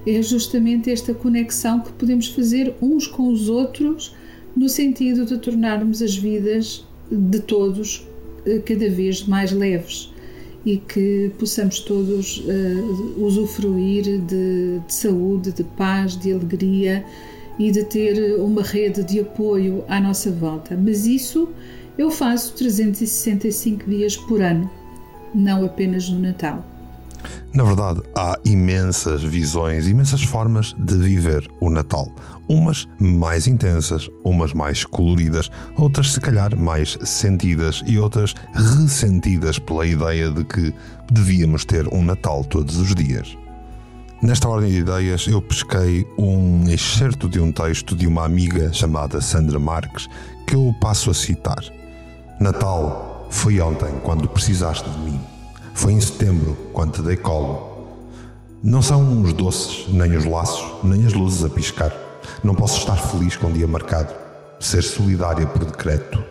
é 0.06 0.22
justamente 0.22 0.92
esta 0.92 1.14
conexão 1.14 1.80
que 1.80 1.92
podemos 1.94 2.28
fazer 2.28 2.76
uns 2.82 3.08
com 3.08 3.28
os 3.28 3.50
outros 3.50 4.16
no 4.56 4.70
sentido 4.70 5.26
de 5.26 5.38
tornarmos 5.38 6.02
as 6.02 6.16
vidas 6.16 6.86
de 7.12 7.40
todos 7.40 8.08
eh, 8.46 8.60
cada 8.60 8.90
vez 8.90 9.26
mais 9.26 9.52
leves 9.52 10.14
e 10.66 10.78
que 10.78 11.32
possamos 11.38 11.80
todos 11.80 12.40
uh, 12.40 13.24
usufruir 13.24 14.04
de, 14.04 14.80
de, 14.80 14.94
saúde, 14.94 15.52
de 15.52 15.64
paz, 15.64 16.18
de 16.18 16.34
alegria 16.34 17.06
e 17.60 17.72
de 17.72 17.84
ter 17.84 18.40
uma 18.40 18.64
rede 18.64 19.04
de 19.04 19.20
apoio 19.20 19.84
à 19.88 20.02
nossa 20.02 20.32
volta. 20.32 20.76
Mas 20.76 21.06
isso 21.06 21.48
eu 21.98 22.10
faço 22.10 22.54
365 22.56 23.88
dias 23.88 24.18
por 24.18 24.42
ano, 24.42 24.70
não 25.36 25.64
apenas 25.64 26.10
no 26.10 26.20
Natal. 26.20 26.66
Na 27.54 27.64
verdade, 27.64 28.02
há 28.16 28.38
imensas 28.46 29.24
visões, 29.24 29.88
imensas 29.88 30.24
formas 30.24 30.76
de 30.78 30.96
viver 30.98 31.48
o 31.60 31.70
Natal. 31.70 32.10
Umas 32.48 32.88
mais 33.00 33.48
intensas, 33.48 34.10
umas 34.24 34.54
mais 34.54 34.86
coloridas, 34.86 35.50
outras 35.78 36.14
se 36.14 36.22
calhar 36.22 36.56
mais 36.58 36.98
sentidas 37.04 37.82
e 37.88 37.98
outras 37.98 38.36
ressentidas 38.54 39.58
pela 39.58 39.86
ideia 39.86 40.30
de 40.30 40.44
que 40.44 40.74
devíamos 41.12 41.66
ter 41.66 41.88
um 41.94 42.04
Natal 42.04 42.44
todos 42.44 42.78
os 42.78 42.94
dias. 42.94 43.36
Nesta 44.22 44.48
ordem 44.48 44.72
de 44.72 44.78
ideias, 44.78 45.28
eu 45.28 45.42
pesquei 45.42 46.08
um 46.18 46.68
excerto 46.70 47.28
de 47.30 47.40
um 47.40 47.52
texto 47.52 47.96
de 47.96 48.08
uma 48.08 48.26
amiga 48.26 48.72
chamada 48.74 49.22
Sandra 49.22 49.60
Marques 49.60 50.08
que 50.48 50.56
eu 50.56 50.74
passo 50.80 51.12
a 51.12 51.14
citar. 51.14 51.64
Natal 52.40 53.28
foi 53.30 53.60
ontem 53.60 53.92
quando 54.04 54.28
precisaste 54.28 54.90
de 54.90 55.00
mim. 55.00 55.35
Foi 55.76 55.92
em 55.92 56.00
setembro, 56.00 56.58
quando 56.72 56.94
te 56.94 57.02
dei 57.02 57.18
colo. 57.18 57.86
Não 58.64 58.82
são 58.82 59.22
os 59.22 59.34
doces, 59.34 59.86
nem 59.90 60.16
os 60.16 60.24
laços, 60.24 60.66
nem 60.82 61.06
as 61.06 61.14
luzes 61.14 61.44
a 61.44 61.50
piscar. 61.50 61.94
Não 62.42 62.56
posso 62.56 62.80
estar 62.80 62.96
feliz 62.96 63.36
com 63.36 63.48
o 63.48 63.52
dia 63.52 63.68
marcado, 63.68 64.12
ser 64.58 64.82
solidária 64.82 65.46
por 65.46 65.66
decreto. 65.66 66.24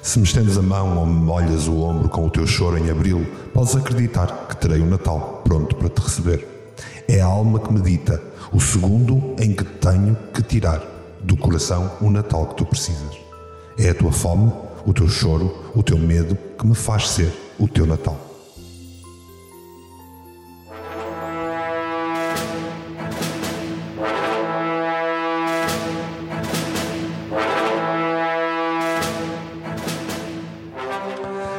Se 0.00 0.20
me 0.20 0.24
estendes 0.24 0.56
a 0.56 0.62
mão 0.62 0.98
ou 0.98 1.04
me 1.04 1.12
molhas 1.12 1.66
o 1.66 1.80
ombro 1.80 2.08
com 2.08 2.24
o 2.24 2.30
teu 2.30 2.46
choro 2.46 2.78
em 2.78 2.88
abril, 2.88 3.26
podes 3.52 3.74
acreditar 3.74 4.46
que 4.48 4.56
terei 4.56 4.80
o 4.80 4.86
Natal 4.86 5.42
pronto 5.44 5.74
para 5.74 5.88
te 5.88 6.00
receber. 6.00 6.72
É 7.08 7.20
a 7.20 7.26
alma 7.26 7.58
que 7.58 7.72
medita, 7.72 8.22
o 8.52 8.60
segundo 8.60 9.34
em 9.38 9.52
que 9.52 9.64
tenho 9.64 10.16
que 10.32 10.42
tirar 10.44 10.80
do 11.20 11.36
coração 11.36 11.90
o 12.00 12.08
Natal 12.08 12.46
que 12.46 12.54
tu 12.54 12.64
precisas. 12.64 13.18
É 13.76 13.90
a 13.90 13.94
tua 13.94 14.12
fome, 14.12 14.50
o 14.86 14.94
teu 14.94 15.08
choro, 15.08 15.72
o 15.74 15.82
teu 15.82 15.98
medo 15.98 16.38
que 16.56 16.64
me 16.64 16.74
faz 16.74 17.08
ser 17.08 17.32
o 17.58 17.66
teu 17.66 17.84
Natal. 17.84 18.29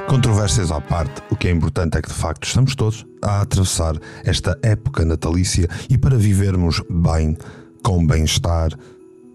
Controvérsias 0.07 0.71
à 0.71 0.79
parte, 0.79 1.21
o 1.29 1.35
que 1.35 1.47
é 1.47 1.51
importante 1.51 1.97
é 1.97 2.01
que 2.01 2.09
de 2.09 2.13
facto 2.13 2.45
estamos 2.45 2.75
todos 2.75 3.05
a 3.21 3.41
atravessar 3.41 3.95
esta 4.23 4.57
época 4.61 5.03
natalícia 5.05 5.67
e 5.89 5.97
para 5.97 6.17
vivermos 6.17 6.81
bem, 6.89 7.37
com 7.83 8.05
bem-estar, 8.05 8.71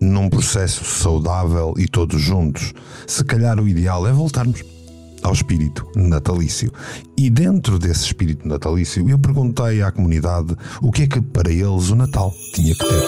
num 0.01 0.29
processo 0.29 0.85
saudável 0.85 1.75
e 1.77 1.89
todos 1.89 2.21
juntos, 2.21 2.73
se 3.07 3.25
calhar 3.25 3.59
o 3.59 3.67
ideal 3.67 4.07
é 4.07 4.13
voltarmos 4.13 4.63
ao 5.27 5.33
espírito 5.33 5.85
natalício. 5.97 6.73
E 7.19 7.29
dentro 7.29 7.81
desse 7.81 8.05
espírito 8.05 8.47
natalício, 8.47 9.09
eu 9.11 9.19
perguntei 9.19 9.83
à 9.83 9.91
comunidade 9.91 10.55
o 10.81 10.93
que 10.93 11.03
é 11.03 11.07
que 11.09 11.21
para 11.21 11.51
eles 11.51 11.91
o 11.91 11.97
Natal 11.97 12.33
tinha 12.55 12.73
que 12.73 12.85
ter. 12.85 13.03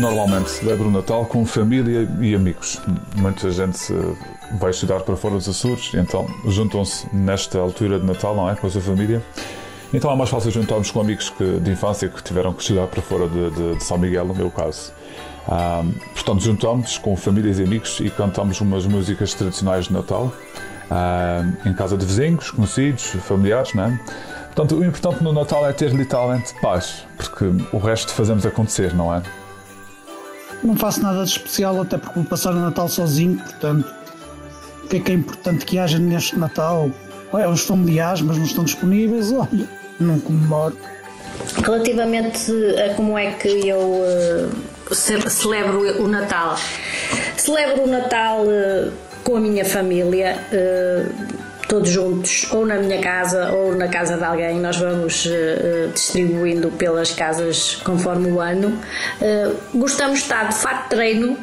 Normalmente 0.00 0.50
celebro 0.50 0.88
o 0.88 0.90
Natal 0.90 1.26
com 1.26 1.44
família 1.44 2.08
e 2.20 2.34
amigos. 2.34 2.80
Muita 3.16 3.50
gente 3.50 3.92
vai 4.58 4.70
estudar 4.70 5.00
para 5.00 5.16
fora 5.16 5.34
dos 5.34 5.46
Açores, 5.48 5.92
então 5.94 6.26
juntam-se 6.46 7.06
nesta 7.14 7.58
altura 7.58 8.00
de 8.00 8.06
Natal, 8.06 8.34
não 8.34 8.48
é? 8.48 8.54
Com 8.54 8.66
a 8.66 8.70
sua 8.70 8.80
família. 8.80 9.22
Então 9.92 10.10
é 10.10 10.16
mais 10.16 10.30
fácil 10.30 10.50
juntarmos 10.50 10.90
com 10.90 11.00
amigos 11.00 11.30
que, 11.30 11.58
de 11.58 11.70
infância 11.70 12.08
que 12.08 12.22
tiveram 12.22 12.52
que 12.52 12.62
estudar 12.62 12.86
para 12.86 13.02
fora 13.02 13.28
de, 13.28 13.50
de, 13.50 13.76
de 13.76 13.84
São 13.84 13.98
Miguel, 13.98 14.24
no 14.24 14.34
meu 14.34 14.50
caso. 14.50 14.92
Portanto, 16.14 16.40
juntamos 16.40 16.98
com 16.98 17.16
famílias 17.16 17.58
e 17.58 17.64
amigos 17.64 17.98
e 18.00 18.08
cantamos 18.08 18.60
umas 18.60 18.86
músicas 18.86 19.34
tradicionais 19.34 19.86
de 19.86 19.92
Natal 19.92 20.32
em 21.66 21.72
casa 21.72 21.96
de 21.96 22.04
vizinhos, 22.04 22.50
conhecidos, 22.50 23.04
familiares, 23.26 23.74
não 23.74 23.84
é? 23.84 24.00
Portanto, 24.46 24.76
o 24.76 24.84
importante 24.84 25.22
no 25.22 25.32
Natal 25.32 25.68
é 25.68 25.72
ter 25.72 25.92
literalmente 25.92 26.54
paz, 26.60 27.04
porque 27.16 27.44
o 27.72 27.78
resto 27.78 28.12
fazemos 28.12 28.44
acontecer, 28.44 28.94
não 28.94 29.14
é? 29.14 29.22
Não 30.62 30.76
faço 30.76 31.02
nada 31.02 31.24
de 31.24 31.30
especial, 31.30 31.80
até 31.80 31.96
porque 31.96 32.14
vou 32.14 32.24
passar 32.24 32.52
o 32.52 32.60
Natal 32.60 32.88
sozinho, 32.88 33.38
portanto, 33.38 33.86
o 34.84 34.88
que 34.88 34.96
é 34.96 35.00
que 35.00 35.12
é 35.12 35.14
importante 35.14 35.64
que 35.64 35.78
haja 35.78 35.98
neste 35.98 36.38
Natal? 36.38 36.90
É, 37.32 37.46
os 37.46 37.64
familiares, 37.64 38.20
mas 38.20 38.36
não 38.36 38.44
estão 38.44 38.64
disponíveis, 38.64 39.32
olha, 39.32 39.68
não 40.00 40.18
comemoro. 40.18 40.76
Relativamente 41.64 42.52
a 42.76 42.94
como 42.94 43.16
é 43.16 43.32
que 43.32 43.68
eu 43.68 43.78
uh, 43.78 44.94
celebro 44.94 46.02
o 46.02 46.08
Natal, 46.08 46.56
celebro 47.36 47.84
o 47.84 47.86
Natal 47.86 48.42
uh, 48.42 48.92
com 49.24 49.36
a 49.36 49.40
minha 49.40 49.64
família. 49.64 50.36
Uh, 50.52 51.50
todos 51.70 51.88
juntos, 51.88 52.48
ou 52.50 52.66
na 52.66 52.74
minha 52.78 53.00
casa 53.00 53.52
ou 53.52 53.76
na 53.76 53.86
casa 53.86 54.16
de 54.16 54.24
alguém. 54.24 54.58
Nós 54.58 54.76
vamos 54.76 55.24
uh, 55.24 55.88
distribuindo 55.94 56.68
pelas 56.72 57.12
casas 57.12 57.76
conforme 57.84 58.28
o 58.32 58.40
ano. 58.40 58.76
Uh, 59.22 59.78
gostamos 59.78 60.18
de 60.18 60.24
estar 60.24 60.48
de 60.48 60.56
fato 60.56 60.88
treino. 60.88 61.38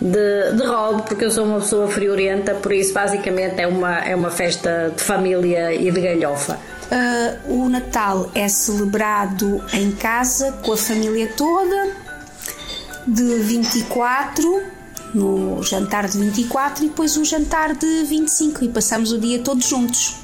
De, 0.00 0.52
de 0.52 0.66
robe, 0.66 1.02
porque 1.08 1.24
eu 1.24 1.30
sou 1.30 1.46
uma 1.46 1.58
pessoa 1.58 1.88
friorenta, 1.88 2.52
por 2.52 2.72
isso 2.72 2.92
basicamente 2.92 3.58
é 3.58 3.66
uma, 3.66 4.00
é 4.00 4.14
uma 4.14 4.30
festa 4.30 4.92
de 4.94 5.02
família 5.02 5.72
e 5.72 5.90
de 5.90 5.98
galhofa. 5.98 6.58
Uh, 6.92 7.64
o 7.64 7.68
Natal 7.70 8.30
é 8.34 8.46
celebrado 8.48 9.64
em 9.72 9.92
casa 9.92 10.52
com 10.62 10.72
a 10.72 10.76
família 10.76 11.32
toda, 11.34 11.96
de 13.06 13.38
24 13.38 14.62
no 15.14 15.62
jantar 15.62 16.06
de 16.06 16.18
24 16.18 16.84
e 16.84 16.88
depois 16.88 17.16
o 17.16 17.24
jantar 17.24 17.74
de 17.74 18.04
25 18.04 18.64
e 18.64 18.68
passamos 18.68 19.10
o 19.10 19.18
dia 19.18 19.38
todos 19.38 19.66
juntos. 19.66 20.16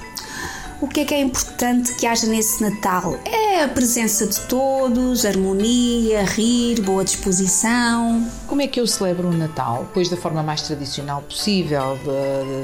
O 0.80 0.86
que 0.86 1.00
é 1.00 1.04
que 1.04 1.14
é 1.14 1.20
importante 1.20 1.94
que 1.94 2.06
haja 2.06 2.26
nesse 2.26 2.62
Natal? 2.62 3.18
É 3.24 3.64
a 3.64 3.68
presença 3.68 4.26
de 4.26 4.38
todos, 4.42 5.24
harmonia, 5.24 6.22
rir, 6.22 6.80
boa 6.82 7.04
disposição. 7.04 8.24
Como 8.46 8.62
é 8.62 8.68
que 8.68 8.78
eu 8.80 8.86
celebro 8.86 9.28
o 9.28 9.32
Natal? 9.32 9.88
Pois 9.92 10.08
da 10.08 10.16
forma 10.16 10.42
mais 10.42 10.62
tradicional 10.62 11.22
possível, 11.22 11.98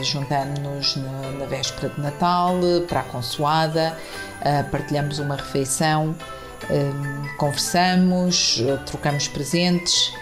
juntando-nos 0.03 0.97
na, 0.97 1.31
na, 1.41 1.47
véspera 1.47 1.93
de 1.93 2.01
Natal, 2.01 2.55
para 2.87 3.01
a 3.01 3.05
consoada, 3.05 3.99
uh, 4.41 4.71
partilhamos 4.71 5.19
uma 5.19 5.35
refeição, 5.35 6.15
uh, 6.65 7.37
conversamos, 7.37 8.63
trocamos 8.87 9.27
presentes. 9.27 10.13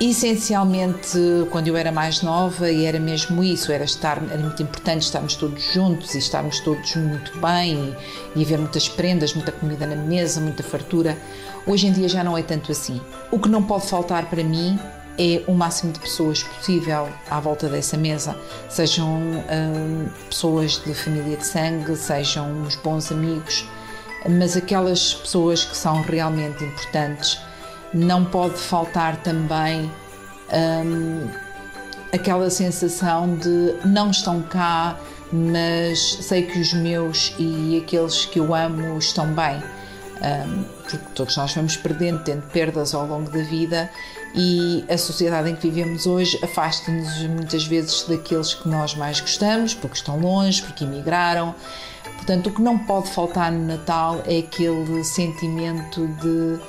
Essencialmente 0.00 1.18
quando 1.50 1.68
eu 1.68 1.76
era 1.76 1.92
mais 1.92 2.22
nova 2.22 2.70
e 2.70 2.86
era 2.86 2.98
mesmo 2.98 3.44
isso 3.44 3.70
era 3.70 3.84
estar 3.84 4.16
era 4.30 4.38
muito 4.38 4.62
importante 4.62 5.02
estarmos 5.02 5.34
todos 5.34 5.62
juntos 5.74 6.14
e 6.14 6.18
estarmos 6.18 6.58
todos 6.60 6.96
muito 6.96 7.38
bem 7.38 7.94
e, 8.34 8.40
e 8.40 8.42
haver 8.42 8.58
muitas 8.58 8.88
prendas 8.88 9.34
muita 9.34 9.52
comida 9.52 9.86
na 9.86 9.96
mesa 9.96 10.40
muita 10.40 10.62
fartura 10.62 11.18
hoje 11.66 11.86
em 11.86 11.92
dia 11.92 12.08
já 12.08 12.24
não 12.24 12.36
é 12.36 12.42
tanto 12.42 12.72
assim. 12.72 12.98
O 13.30 13.38
que 13.38 13.50
não 13.50 13.62
pode 13.62 13.86
faltar 13.88 14.24
para 14.30 14.42
mim 14.42 14.78
é 15.18 15.42
o 15.46 15.52
máximo 15.52 15.92
de 15.92 16.00
pessoas 16.00 16.42
possível 16.42 17.06
à 17.30 17.38
volta 17.38 17.68
dessa 17.68 17.98
mesa, 17.98 18.34
sejam 18.70 19.06
hum, 19.06 20.08
pessoas 20.30 20.82
de 20.82 20.94
família 20.94 21.36
de 21.36 21.46
sangue, 21.46 21.94
sejam 21.94 22.50
uns 22.62 22.74
bons 22.76 23.12
amigos, 23.12 23.68
mas 24.26 24.56
aquelas 24.56 25.12
pessoas 25.12 25.62
que 25.62 25.76
são 25.76 26.00
realmente 26.00 26.64
importantes 26.64 27.38
não 27.92 28.24
pode 28.24 28.56
faltar 28.56 29.16
também 29.18 29.90
hum, 30.52 31.28
aquela 32.12 32.50
sensação 32.50 33.36
de 33.36 33.74
não 33.84 34.10
estão 34.10 34.42
cá, 34.42 34.96
mas 35.32 35.98
sei 36.22 36.42
que 36.42 36.58
os 36.58 36.72
meus 36.72 37.34
e 37.38 37.82
aqueles 37.82 38.24
que 38.24 38.40
eu 38.40 38.54
amo 38.54 38.98
estão 38.98 39.26
bem. 39.32 39.62
Um, 40.20 40.64
porque 40.82 40.98
todos 41.14 41.36
nós 41.36 41.54
vamos 41.54 41.76
perdendo, 41.76 42.22
tendo 42.22 42.42
perdas 42.48 42.94
ao 42.94 43.06
longo 43.06 43.30
da 43.30 43.42
vida 43.42 43.90
e 44.34 44.84
a 44.88 44.98
sociedade 44.98 45.48
em 45.50 45.56
que 45.56 45.68
vivemos 45.70 46.06
hoje 46.06 46.38
afasta-nos 46.42 47.22
muitas 47.22 47.64
vezes 47.64 48.04
daqueles 48.06 48.52
que 48.54 48.68
nós 48.68 48.94
mais 48.94 49.20
gostamos, 49.20 49.72
porque 49.72 49.96
estão 49.96 50.18
longe, 50.20 50.62
porque 50.62 50.84
emigraram. 50.84 51.54
Portanto, 52.16 52.48
o 52.48 52.52
que 52.52 52.60
não 52.60 52.78
pode 52.78 53.08
faltar 53.08 53.50
no 53.50 53.66
Natal 53.66 54.22
é 54.26 54.38
aquele 54.38 55.02
sentimento 55.04 56.06
de 56.06 56.60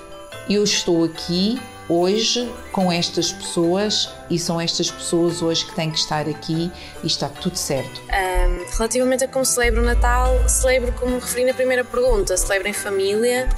eu 0.49 0.63
estou 0.63 1.04
aqui 1.04 1.60
hoje 1.91 2.49
com 2.71 2.91
estas 2.91 3.34
pessoas 3.34 4.10
e 4.30 4.39
são 4.39 4.62
estas 4.62 4.89
pessoas 4.89 5.41
hoje 5.41 5.65
que 5.65 5.75
têm 5.75 5.91
que 5.91 5.97
estar 5.97 6.27
aqui 6.27 6.71
e 7.04 7.08
está 7.08 7.27
tudo 7.27 7.58
certo. 7.58 8.01
Um, 8.01 8.77
relativamente 8.77 9.25
a 9.25 9.27
como 9.27 9.45
celebro 9.45 9.82
o 9.82 9.86
Natal, 9.86 10.47
celebro 10.47 10.93
como 10.93 11.19
referi 11.19 11.45
na 11.45 11.54
primeira 11.54 11.84
pergunta, 11.84 12.38
celebro 12.38 12.69
em 12.69 12.73
família. 12.73 13.49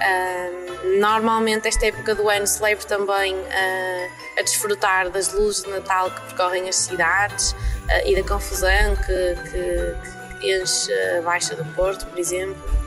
Um, 0.00 1.00
normalmente 1.00 1.68
esta 1.68 1.86
época 1.86 2.14
do 2.14 2.28
ano 2.28 2.46
celebro 2.46 2.84
também 2.86 3.34
uh, 3.34 4.10
a 4.38 4.42
desfrutar 4.42 5.10
das 5.10 5.32
luzes 5.32 5.62
de 5.62 5.70
Natal 5.70 6.10
que 6.10 6.20
percorrem 6.22 6.68
as 6.68 6.76
cidades 6.76 7.52
uh, 7.52 8.06
e 8.06 8.16
da 8.16 8.28
confusão 8.28 8.96
que, 8.96 9.50
que, 9.50 10.40
que 10.40 10.62
enche 10.62 10.92
a 11.16 11.22
Baixa 11.22 11.54
do 11.54 11.64
Porto, 11.74 12.06
por 12.06 12.18
exemplo 12.18 12.77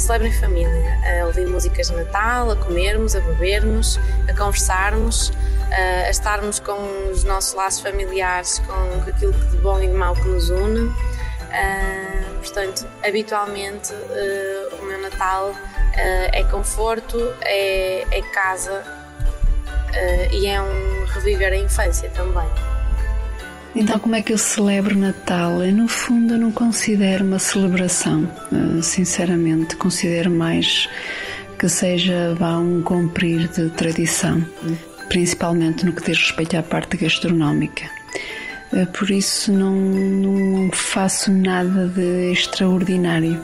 celebra 0.00 0.28
em 0.28 0.32
família, 0.32 0.98
a 1.22 1.26
ouvir 1.26 1.46
músicas 1.46 1.88
de 1.88 1.96
Natal, 1.96 2.50
a 2.50 2.56
comermos, 2.56 3.14
a 3.14 3.20
bebermos, 3.20 3.98
a 4.28 4.36
conversarmos, 4.36 5.32
a 5.70 6.10
estarmos 6.10 6.58
com 6.58 7.10
os 7.10 7.24
nossos 7.24 7.54
laços 7.54 7.80
familiares, 7.80 8.60
com 8.60 9.10
aquilo 9.10 9.32
de 9.32 9.56
bom 9.58 9.80
e 9.80 9.86
de 9.86 9.92
mau 9.92 10.14
que 10.14 10.26
nos 10.28 10.50
une. 10.50 10.92
portanto, 12.40 12.86
habitualmente 13.04 13.92
o 14.80 14.84
meu 14.84 15.00
Natal 15.00 15.54
é 15.94 16.42
conforto, 16.44 17.18
é, 17.42 18.06
é 18.10 18.22
casa 18.32 18.84
e 20.32 20.46
é 20.46 20.60
um 20.60 21.04
reviver 21.06 21.52
a 21.52 21.56
infância 21.56 22.10
também. 22.10 22.69
Então, 23.74 23.98
como 24.00 24.16
é 24.16 24.22
que 24.22 24.32
eu 24.32 24.38
celebro 24.38 24.98
Natal? 24.98 25.62
Eu, 25.62 25.72
no 25.72 25.86
fundo, 25.86 26.36
não 26.36 26.50
considero 26.50 27.24
uma 27.24 27.38
celebração, 27.38 28.28
eh, 28.52 28.82
sinceramente. 28.82 29.76
Considero 29.76 30.30
mais 30.30 30.88
que 31.58 31.68
seja 31.68 32.34
vá, 32.34 32.58
um 32.58 32.82
cumprir 32.82 33.48
de 33.48 33.70
tradição, 33.70 34.44
principalmente 35.08 35.86
no 35.86 35.92
que 35.92 36.04
diz 36.04 36.18
respeito 36.18 36.56
à 36.56 36.62
parte 36.62 36.96
gastronómica. 36.96 37.84
Eh, 38.72 38.86
por 38.86 39.08
isso, 39.08 39.52
não, 39.52 39.76
não 39.76 40.70
faço 40.72 41.30
nada 41.30 41.86
de 41.86 42.32
extraordinário. 42.32 43.40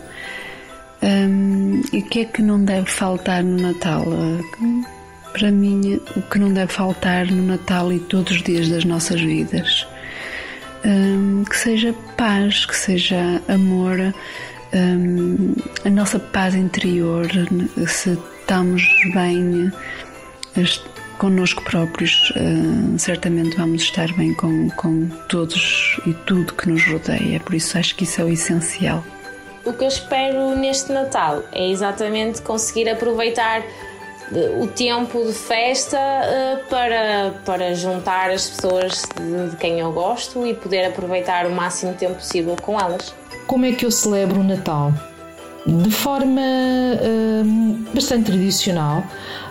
Um, 1.03 1.83
e 1.93 1.99
o 1.99 2.03
que 2.03 2.21
é 2.21 2.25
que 2.25 2.43
não 2.43 2.65
deve 2.65 2.91
faltar 2.91 3.45
no 3.45 3.63
Natal? 3.63 4.03
Eh, 4.03 4.89
para 5.33 5.53
mim, 5.53 6.01
o 6.17 6.23
que 6.23 6.39
não 6.39 6.53
deve 6.53 6.73
faltar 6.73 7.27
no 7.31 7.45
Natal 7.45 7.93
e 7.93 8.01
todos 8.01 8.33
os 8.33 8.43
dias 8.43 8.69
das 8.69 8.85
nossas 8.85 9.21
vidas 9.21 9.87
um, 10.87 11.45
que 11.45 11.57
seja 11.57 11.95
paz, 12.17 12.65
que 12.65 12.77
seja 12.77 13.43
amor, 13.49 13.99
um, 14.73 15.55
a 15.85 15.91
nossa 15.91 16.19
paz 16.19 16.55
interior, 16.55 17.27
se 17.87 18.19
estamos 18.41 18.83
bem 19.13 19.73
connosco 21.19 21.63
próprios, 21.65 22.31
uh, 22.31 22.99
certamente 22.99 23.57
vamos 23.57 23.83
estar 23.83 24.13
bem 24.13 24.33
com, 24.35 24.71
com 24.71 25.09
todos 25.29 26.01
e 26.07 26.15
tudo 26.15 26.55
que 26.55 26.69
nos 26.69 26.87
rodeia, 26.87 27.41
por 27.41 27.55
isso 27.55 27.77
acho 27.77 27.97
que 27.97 28.05
isso 28.05 28.21
é 28.21 28.25
o 28.25 28.29
essencial. 28.29 29.03
O 29.65 29.73
que 29.73 29.83
eu 29.83 29.89
espero 29.89 30.55
neste 30.57 30.93
Natal 30.93 31.43
é 31.51 31.69
exatamente 31.69 32.41
conseguir 32.43 32.89
aproveitar 32.89 33.65
o 34.33 34.67
tempo 34.67 35.25
de 35.25 35.33
festa 35.33 35.97
uh, 35.99 36.69
para, 36.69 37.35
para 37.45 37.75
juntar 37.75 38.31
as 38.31 38.49
pessoas 38.49 39.05
de, 39.17 39.51
de, 39.51 39.57
quem 39.57 39.79
eu 39.79 39.93
gosto 39.93 40.47
e 40.47 40.55
poder 40.55 40.87
aproveitar 40.87 41.47
o 41.47 41.51
máximo 41.53 41.95
tempo 41.95 42.15
possível 42.15 42.57
com 42.61 42.79
elas. 42.79 43.15
Como 43.47 43.65
é 43.65 43.73
que 43.73 43.87
eu 43.87 43.91
celebro 43.91 44.41
o 44.41 44.45
Natal? 44.45 44.93
De 45.65 45.91
forma 45.91 46.41
uh, 46.41 47.95
bastante 47.95 48.27
tradicional. 48.27 49.05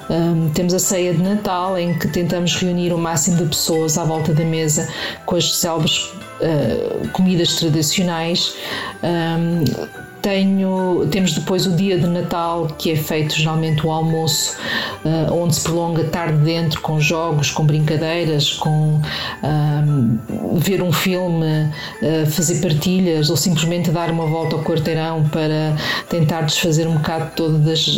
Um, 0.10 0.50
temos 0.50 0.74
a 0.74 0.80
ceia 0.80 1.14
de 1.14 1.22
Natal 1.22 1.78
em 1.80 1.98
que 1.98 2.08
tentamos 2.08 2.56
reunir 2.56 2.94
o 2.94 2.98
máximo 2.98 3.38
de 3.38 3.46
pessoas 3.46 3.98
à 3.98 4.04
volta 4.04 4.34
da 4.34 4.44
mesa 4.44 4.88
com 5.26 5.36
as 5.36 5.56
célebres 5.56 6.12
uh, 6.42 7.08
comidas 7.12 7.56
tradicionais. 7.56 8.56
Um, 9.02 10.05
tenho, 10.26 11.08
temos 11.12 11.34
depois 11.34 11.68
o 11.68 11.76
dia 11.76 12.00
de 12.00 12.08
Natal, 12.08 12.66
que 12.80 12.90
é 12.90 12.96
feito 12.96 13.36
geralmente 13.36 13.86
o 13.86 13.92
almoço, 13.92 14.58
uh, 15.06 15.32
onde 15.32 15.56
se 15.56 15.62
prolonga 15.62 16.04
tarde 16.06 16.40
dentro 16.40 16.82
com 16.82 17.00
jogos, 17.00 17.52
com 17.52 17.64
brincadeiras, 17.64 18.54
com 18.54 18.96
uh, 18.96 20.58
ver 20.58 20.82
um 20.82 20.92
filme, 20.92 21.70
uh, 22.02 22.26
fazer 22.26 22.60
partilhas 22.60 23.30
ou 23.30 23.38
simplesmente 23.38 23.92
dar 23.92 24.10
uma 24.10 24.26
volta 24.26 24.56
ao 24.56 24.64
quarteirão 24.64 25.30
para 25.30 25.76
tentar 26.10 26.42
desfazer 26.42 26.88
um 26.88 26.96
bocado 26.96 27.30
todas 27.36 27.62
das, 27.62 27.96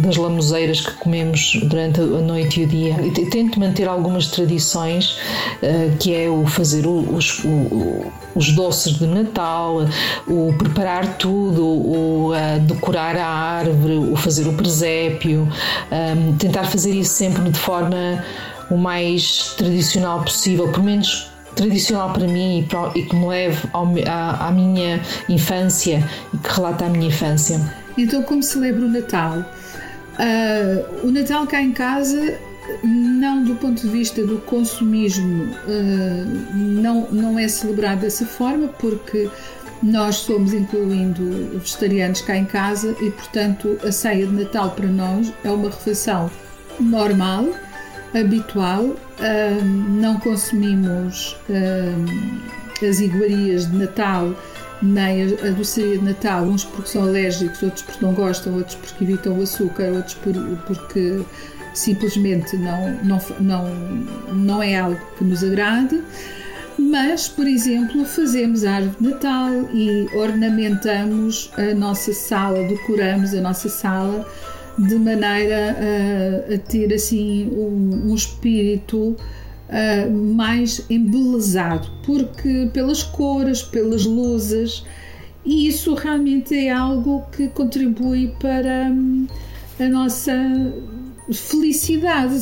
das 0.00 0.16
lamuzeiras 0.16 0.80
que 0.80 0.92
comemos 0.98 1.58
durante 1.64 2.00
a 2.00 2.04
noite 2.04 2.60
e 2.60 2.64
o 2.64 2.68
dia. 2.68 2.96
E 3.04 3.10
tento 3.10 3.58
manter 3.58 3.88
algumas 3.88 4.28
tradições, 4.28 5.18
que 5.98 6.14
é 6.14 6.28
o 6.28 6.46
fazer 6.46 6.86
os, 6.86 7.42
os 8.34 8.52
doces 8.52 8.98
de 8.98 9.06
Natal, 9.06 9.86
o 10.28 10.54
preparar 10.56 11.16
tudo 11.16 11.63
o, 11.64 12.30
o 12.30 12.32
decorar 12.66 13.16
a 13.16 13.26
árvore, 13.26 13.96
o 13.96 14.16
fazer 14.16 14.46
o 14.46 14.52
presépio, 14.52 15.48
um, 15.90 16.36
tentar 16.36 16.64
fazer 16.64 16.92
isso 16.94 17.14
sempre 17.14 17.50
de 17.50 17.58
forma 17.58 18.22
o 18.70 18.76
mais 18.76 19.54
tradicional 19.56 20.22
possível, 20.22 20.70
pelo 20.70 20.84
menos 20.84 21.30
tradicional 21.54 22.12
para 22.12 22.26
mim 22.26 22.60
e, 22.60 22.62
para, 22.64 22.92
e 22.94 23.02
que 23.02 23.14
me 23.14 23.26
leve 23.26 23.68
ao, 23.72 23.86
à, 24.06 24.48
à, 24.48 24.52
minha 24.52 25.00
infância 25.28 26.02
e 26.32 26.38
que 26.38 26.48
relata 26.48 26.86
a 26.86 26.88
minha 26.88 27.08
infância. 27.08 27.60
Então, 27.96 28.22
como 28.22 28.42
celebro 28.42 28.86
o 28.86 28.88
Natal? 28.88 29.38
Uh, 30.18 31.06
o 31.06 31.10
Natal 31.10 31.46
cá 31.46 31.62
em 31.62 31.72
casa, 31.72 32.38
não 32.82 33.44
do 33.44 33.54
ponto 33.56 33.82
de 33.82 33.88
vista 33.88 34.24
do 34.24 34.38
consumismo, 34.38 35.44
uh, 35.44 36.54
não, 36.54 37.08
não 37.10 37.38
é 37.38 37.46
celebrado 37.48 38.00
dessa 38.00 38.24
forma, 38.24 38.68
porque 38.68 39.28
nós 39.84 40.16
somos 40.16 40.54
incluindo 40.54 41.58
vegetarianos 41.58 42.22
cá 42.22 42.36
em 42.36 42.46
casa 42.46 42.96
e, 43.00 43.10
portanto, 43.10 43.78
a 43.84 43.92
ceia 43.92 44.26
de 44.26 44.32
Natal 44.32 44.70
para 44.70 44.88
nós 44.88 45.30
é 45.44 45.50
uma 45.50 45.68
refeição 45.68 46.30
normal, 46.80 47.46
habitual. 48.14 48.96
não 50.00 50.18
consumimos 50.18 51.36
as 52.82 53.00
iguarias 53.00 53.70
de 53.70 53.76
Natal 53.76 54.34
nem 54.82 55.22
a, 55.22 55.50
doçaria 55.50 55.98
de 55.98 56.04
Natal, 56.04 56.44
uns 56.44 56.64
porque 56.64 56.88
são 56.88 57.02
alérgicos, 57.02 57.62
outros 57.62 57.82
porque 57.82 58.04
não 58.04 58.12
gostam, 58.12 58.54
outros 58.54 58.76
porque 58.76 59.04
evitam 59.04 59.38
o 59.38 59.42
açúcar, 59.42 59.84
outros 59.92 60.14
por, 60.14 60.34
porque 60.66 61.22
simplesmente 61.72 62.56
não, 62.56 62.94
não, 63.02 63.20
não, 63.40 63.74
não 64.32 64.62
é 64.62 64.78
algo 64.78 65.00
que 65.16 65.24
nos 65.24 65.42
agrade 65.42 66.02
Mas, 66.78 67.28
por 67.28 67.46
exemplo, 67.46 68.04
fazemos 68.04 68.64
árvore 68.64 68.96
de 69.00 69.10
Natal 69.10 69.50
e 69.72 70.08
ornamentamos 70.16 71.50
a 71.56 71.74
nossa 71.74 72.12
sala, 72.12 72.62
decoramos 72.64 73.32
a 73.32 73.40
nossa 73.40 73.68
sala 73.68 74.26
de 74.78 74.96
maneira 74.96 75.76
a, 75.78 76.54
a 76.54 76.58
ter 76.58 76.92
assim 76.92 77.48
um, 77.52 78.10
um 78.10 78.14
espírito 78.14 79.16
uh, 79.68 80.10
mais 80.34 80.84
embelezado, 80.90 81.88
porque 82.04 82.68
pelas 82.72 83.02
cores, 83.02 83.62
pelas 83.62 84.04
luzes, 84.04 84.84
e 85.44 85.68
isso 85.68 85.94
realmente 85.94 86.54
é 86.54 86.70
algo 86.70 87.24
que 87.30 87.48
contribui 87.48 88.34
para 88.40 88.90
um, 88.90 89.26
a 89.78 89.84
nossa 89.88 90.32
felicidade 91.32 92.34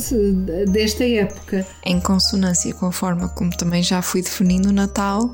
desta 0.69 1.05
época. 1.05 1.65
Em 1.85 1.99
consonância 1.99 2.73
com 2.73 2.87
a 2.87 2.91
forma 2.91 3.29
como 3.29 3.55
também 3.55 3.81
já 3.81 4.01
fui 4.01 4.21
definindo 4.21 4.69
o 4.69 4.73
Natal, 4.73 5.33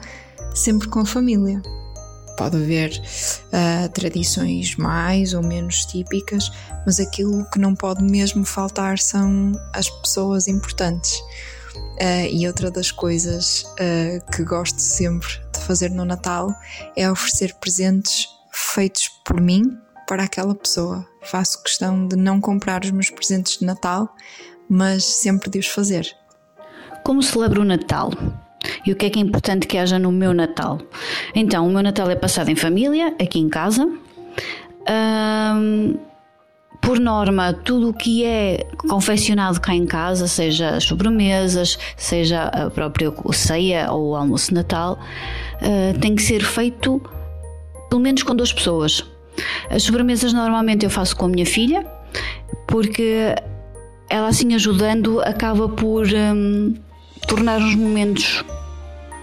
sempre 0.53 0.88
com 0.88 0.99
a 0.99 1.05
família. 1.05 1.62
Pode 2.38 2.55
haver 2.55 2.91
uh, 2.91 3.89
tradições 3.89 4.75
mais 4.77 5.33
ou 5.33 5.43
menos 5.43 5.85
típicas, 5.85 6.49
mas 6.85 6.99
aquilo 6.99 7.45
que 7.51 7.59
não 7.59 7.75
pode 7.75 8.01
mesmo 8.01 8.45
faltar 8.45 8.97
são 8.97 9.51
as 9.73 9.89
pessoas 9.89 10.47
importantes. 10.47 11.19
Uh, 12.01 12.27
e 12.31 12.47
outra 12.47 12.71
das 12.71 12.91
coisas 12.91 13.63
uh, 13.63 14.31
que 14.31 14.43
gosto 14.43 14.79
sempre 14.79 15.27
de 15.53 15.59
fazer 15.59 15.91
no 15.91 16.05
Natal 16.05 16.53
é 16.95 17.12
oferecer 17.12 17.53
presentes 17.55 18.25
feitos 18.53 19.09
por 19.25 19.41
mim 19.41 19.77
para 20.09 20.23
aquela 20.23 20.55
pessoa. 20.55 21.05
Faço 21.21 21.61
questão 21.61 22.07
de 22.07 22.15
não 22.15 22.41
comprar 22.41 22.83
os 22.83 22.89
meus 22.89 23.11
presentes 23.11 23.59
de 23.59 23.65
Natal, 23.65 24.09
mas 24.67 25.05
sempre 25.05 25.51
de 25.51 25.59
os 25.59 25.67
fazer. 25.67 26.09
Como 27.03 27.21
celebro 27.21 27.61
o 27.61 27.65
Natal? 27.65 28.11
E 28.83 28.91
o 28.91 28.95
que 28.95 29.05
é 29.05 29.09
que 29.11 29.19
é 29.19 29.21
importante 29.21 29.67
que 29.67 29.77
haja 29.77 29.99
no 29.99 30.11
meu 30.11 30.33
Natal? 30.33 30.79
Então, 31.35 31.67
o 31.67 31.71
meu 31.71 31.83
Natal 31.83 32.09
é 32.09 32.15
passado 32.15 32.49
em 32.49 32.55
família, 32.55 33.15
aqui 33.21 33.37
em 33.37 33.47
casa. 33.47 33.87
Um, 34.89 35.95
por 36.81 36.99
norma, 36.99 37.53
tudo 37.53 37.89
o 37.89 37.93
que 37.93 38.25
é 38.25 38.65
confeccionado 38.89 39.61
cá 39.61 39.75
em 39.75 39.85
casa, 39.85 40.27
seja 40.27 40.71
as 40.71 40.85
sobremesas, 40.85 41.77
seja 41.95 42.45
a 42.45 42.71
própria 42.71 43.13
ceia 43.31 43.91
ou 43.91 44.09
o 44.09 44.15
almoço 44.15 44.47
de 44.47 44.55
Natal, 44.55 44.97
uh, 45.61 45.99
tem 45.99 46.15
que 46.15 46.23
ser 46.23 46.43
feito 46.43 46.99
pelo 47.91 48.01
menos 48.01 48.23
com 48.23 48.35
duas 48.35 48.51
pessoas. 48.51 49.03
As 49.69 49.84
sobremesas 49.84 50.34
normalmente 50.34 50.86
eu 50.86 50.89
faço 50.89 51.15
com 51.15 51.25
a 51.25 51.30
minha 51.30 51.45
filha, 51.45 51.86
porque 52.67 53.36
ela 54.10 54.28
assim 54.28 54.54
ajudando 54.56 55.21
acaba 55.21 55.69
por 55.69 56.08
um, 56.08 56.73
tornar 57.28 57.60
os 57.60 57.75
momentos 57.75 58.43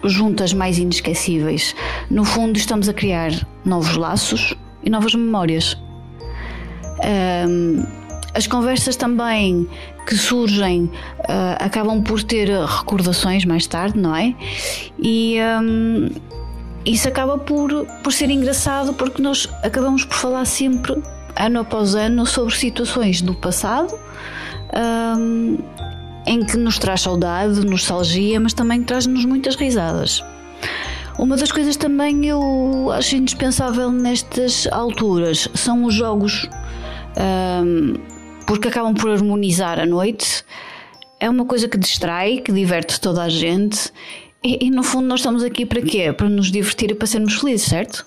juntas 0.05 0.53
mais 0.53 0.79
inesquecíveis. 0.79 1.75
No 2.11 2.25
fundo, 2.25 2.57
estamos 2.57 2.89
a 2.89 2.93
criar 2.93 3.33
novos 3.65 3.97
laços 3.97 4.55
e 4.83 4.91
novas 4.91 5.15
memórias. 5.15 5.77
Um, 7.49 7.85
as 8.35 8.47
conversas 8.47 8.97
também 8.97 9.69
que 10.07 10.15
surgem 10.15 10.85
uh, 10.85 11.57
acabam 11.59 12.03
por 12.03 12.23
ter 12.23 12.49
recordações 12.49 13.45
mais 13.45 13.67
tarde, 13.67 13.99
não 13.99 14.15
é? 14.15 14.35
E 14.99 15.39
um, 15.63 16.09
isso 16.87 17.09
acaba 17.09 17.37
por, 17.37 17.85
por 18.03 18.13
ser 18.13 18.31
engraçado 18.31 18.95
porque 18.95 19.21
nós 19.21 19.49
acabamos 19.63 20.05
por 20.05 20.17
falar 20.17 20.45
sempre, 20.45 21.03
ano 21.35 21.61
após 21.61 21.97
ano, 21.97 22.25
sobre 22.25 22.55
situações 22.55 23.21
do 23.21 23.35
passado 23.35 23.93
um, 25.19 25.59
em 26.27 26.45
que 26.45 26.57
nos 26.57 26.79
traz 26.79 27.03
saudade, 27.03 27.67
nostalgia, 27.67 28.39
mas 28.39 28.53
também 28.53 28.83
traz-nos 28.83 29.25
muitas 29.25 29.57
risadas. 29.57 30.25
Uma 31.19 31.37
das 31.37 31.51
coisas 31.51 31.77
também 31.77 32.27
eu 32.27 32.91
acho 32.93 33.17
indispensável 33.17 33.91
nestas 33.91 34.69
alturas 34.71 35.49
são 35.55 35.85
os 35.85 35.95
jogos, 35.95 36.49
um, 37.65 37.95
porque 38.47 38.69
acabam 38.69 38.95
por 38.95 39.11
harmonizar 39.11 39.81
a 39.81 39.87
noite. 39.87 40.45
É 41.19 41.29
uma 41.29 41.47
coisa 41.47 41.67
que 41.67 41.79
distrai, 41.79 42.39
que 42.39 42.53
diverte 42.53 43.01
toda 43.01 43.23
a 43.23 43.29
gente 43.29 43.91
e, 44.47 44.67
e, 44.67 44.71
no 44.71 44.83
fundo 44.85 45.09
nós 45.09 45.21
estamos 45.21 45.43
aqui 45.43 45.67
para 45.67 45.83
quê? 45.83 46.13
Para 46.13 46.29
nos 46.29 46.53
divertir 46.53 46.93
e 46.93 46.95
para 46.95 47.07
sermos 47.07 47.35
felizes, 47.35 47.67
certo? 47.67 48.07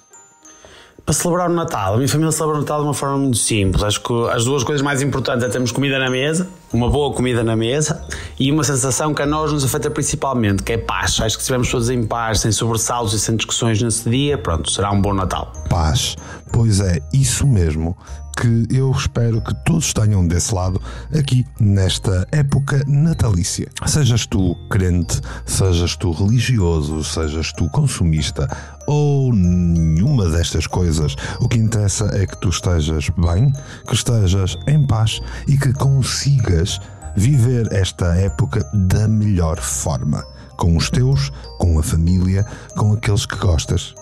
Para 1.06 1.14
celebrar 1.14 1.50
o 1.50 1.54
Natal. 1.54 1.96
A 1.96 1.98
minha 1.98 2.08
família 2.08 2.32
celebra 2.32 2.58
o 2.58 2.62
Natal 2.62 2.80
de 2.80 2.88
uma 2.88 2.94
forma 2.94 3.18
muito 3.18 3.38
simples. 3.38 3.84
Acho 3.84 4.02
que 4.02 4.14
as 4.32 4.46
duas 4.46 4.64
coisas 4.64 4.82
mais 4.82 5.02
importantes 5.02 5.44
é 5.44 5.50
termos 5.50 5.72
comida 5.72 6.00
na 6.00 6.10
mesa, 6.10 6.48
uma 6.72 6.90
boa 6.90 7.14
comida 7.14 7.44
na 7.44 7.56
mesa 7.56 8.06
e 8.40 8.52
uma 8.52 8.64
sensação 8.64 9.14
que 9.14 9.22
a 9.22 9.26
nós 9.26 9.52
nos 9.52 9.66
afeta 9.66 9.90
principalmente, 9.90 10.64
que 10.64 10.74
é 10.74 10.78
paz. 10.78 11.20
Acho 11.20 11.22
que 11.22 11.30
se 11.32 11.38
estivermos 11.40 11.70
todos 11.70 11.90
em 11.90 12.06
paz, 12.06 12.42
sem 12.42 12.52
sobressaltos 12.52 13.14
e 13.14 13.20
sem 13.20 13.36
discussões 13.36 13.82
nesse 13.82 14.10
dia, 14.10 14.38
pronto, 14.38 14.70
será 14.72 14.92
um 14.92 15.02
bom 15.02 15.14
Natal. 15.14 15.52
Paz. 15.68 16.16
Pois 16.52 16.80
é, 16.80 17.00
isso 17.12 17.46
mesmo 17.46 17.98
que 18.40 18.68
eu 18.74 18.90
espero 18.92 19.42
que 19.42 19.54
todos 19.66 19.92
tenham 19.92 20.26
desse 20.26 20.56
lado 20.56 20.82
aqui 21.14 21.46
nesta 21.60 22.26
época 22.32 22.86
natalícia. 22.88 23.68
Sejas 23.86 24.26
tu 24.26 24.56
crente, 24.70 25.20
sejas 25.46 25.98
tu 25.98 26.12
religioso, 26.12 27.04
sejas 27.04 27.52
tu 27.52 27.70
consumista 27.70 28.48
ou 28.88 29.34
nenhuma 29.34 30.30
destas 30.30 30.66
coisas, 30.66 31.16
o 31.42 31.50
que 31.50 31.58
interessa 31.58 32.06
é 32.14 32.26
que 32.26 32.40
tu 32.40 32.48
estejas 32.48 33.10
bem, 33.10 33.52
que 33.86 33.94
estejas 33.94 34.58
em 34.68 34.88
paz 34.88 35.20
e 35.46 35.58
que 35.58 35.74
consigas 35.74 36.80
viver 37.18 37.68
esta 37.74 38.16
época 38.16 38.64
da 38.74 39.06
melhor 39.08 39.60
forma. 39.60 40.24
Com 40.56 40.78
os 40.78 40.90
teus, 40.90 41.30
com 41.58 41.78
a 41.78 41.84
família, 41.84 42.46
com 42.78 42.94
aqueles 42.94 43.26
que 43.26 43.36
gostas. 43.36 43.94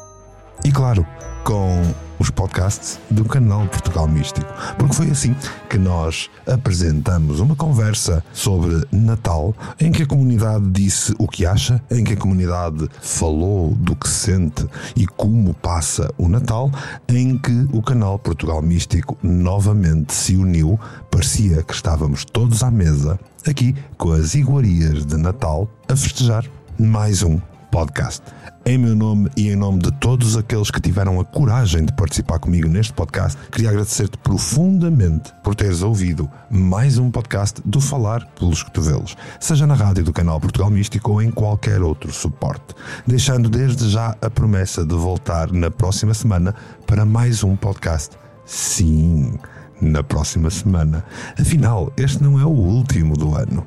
E 0.64 0.72
claro, 0.72 1.06
com 1.48 1.82
os 2.20 2.30
podcasts 2.30 3.00
do 3.10 3.24
canal 3.24 3.66
Portugal 3.68 4.06
Místico, 4.06 4.54
porque 4.78 4.94
foi 4.94 5.10
assim 5.10 5.34
que 5.70 5.78
nós 5.78 6.30
apresentamos 6.46 7.40
uma 7.40 7.56
conversa 7.56 8.22
sobre 8.34 8.86
Natal 8.92 9.56
em 9.80 9.90
que 9.90 10.04
a 10.04 10.06
comunidade 10.06 10.70
disse 10.72 11.16
o 11.18 11.26
que 11.26 11.46
acha, 11.46 11.82
em 11.90 12.04
que 12.04 12.12
a 12.12 12.18
comunidade 12.18 12.90
falou 13.02 13.74
do 13.76 13.96
que 13.96 14.10
sente 14.10 14.68
e 14.94 15.08
como 15.08 15.54
passa 15.54 16.14
o 16.18 16.28
Natal, 16.28 16.70
em 17.08 17.38
que 17.38 17.66
o 17.72 17.82
canal 17.82 18.20
Portugal 18.20 18.62
Místico 18.62 19.18
novamente 19.24 20.14
se 20.14 20.36
uniu, 20.36 20.78
parecia 21.10 21.64
que 21.64 21.74
estávamos 21.74 22.26
todos 22.26 22.62
à 22.62 22.70
mesa, 22.70 23.18
aqui 23.48 23.74
com 23.98 24.12
as 24.12 24.36
iguarias 24.36 25.06
de 25.06 25.16
Natal, 25.16 25.70
a 25.88 25.96
festejar 25.96 26.44
mais 26.78 27.24
um 27.24 27.40
podcast. 27.78 28.24
Em 28.66 28.76
meu 28.76 28.96
nome 28.96 29.30
e 29.38 29.50
em 29.50 29.56
nome 29.56 29.78
de 29.78 29.92
todos 29.92 30.36
aqueles 30.36 30.72
que 30.72 30.82
tiveram 30.82 31.20
a 31.20 31.24
coragem 31.24 31.86
de 31.86 31.94
participar 31.94 32.40
comigo 32.40 32.68
neste 32.68 32.92
podcast, 32.92 33.38
queria 33.52 33.70
agradecer-te 33.70 34.18
profundamente 34.18 35.32
por 35.44 35.54
teres 35.54 35.84
ouvido 35.84 36.28
mais 36.50 36.98
um 36.98 37.12
podcast 37.12 37.62
do 37.64 37.80
Falar 37.80 38.26
pelos 38.40 38.64
Cotovelos, 38.64 39.16
seja 39.40 39.68
na 39.68 39.76
rádio 39.76 40.04
do 40.04 40.12
canal 40.12 40.40
Portugal 40.42 40.72
Místico 40.72 41.12
ou 41.12 41.22
em 41.22 41.30
qualquer 41.30 41.84
outro 41.84 42.12
suporte, 42.12 42.74
deixando 43.06 43.48
desde 43.48 43.92
já 43.92 44.16
a 44.20 44.28
promessa 44.28 44.84
de 44.84 44.96
voltar 44.96 45.52
na 45.52 45.70
próxima 45.70 46.16
semana 46.16 46.56
para 46.88 47.06
mais 47.06 47.44
um 47.44 47.56
podcast. 47.56 48.18
Sim 48.44 49.38
na 49.80 50.02
próxima 50.02 50.50
semana. 50.50 51.06
Afinal, 51.40 51.94
este 51.96 52.24
não 52.24 52.40
é 52.40 52.44
o 52.44 52.50
último 52.50 53.16
do 53.16 53.36
ano. 53.36 53.64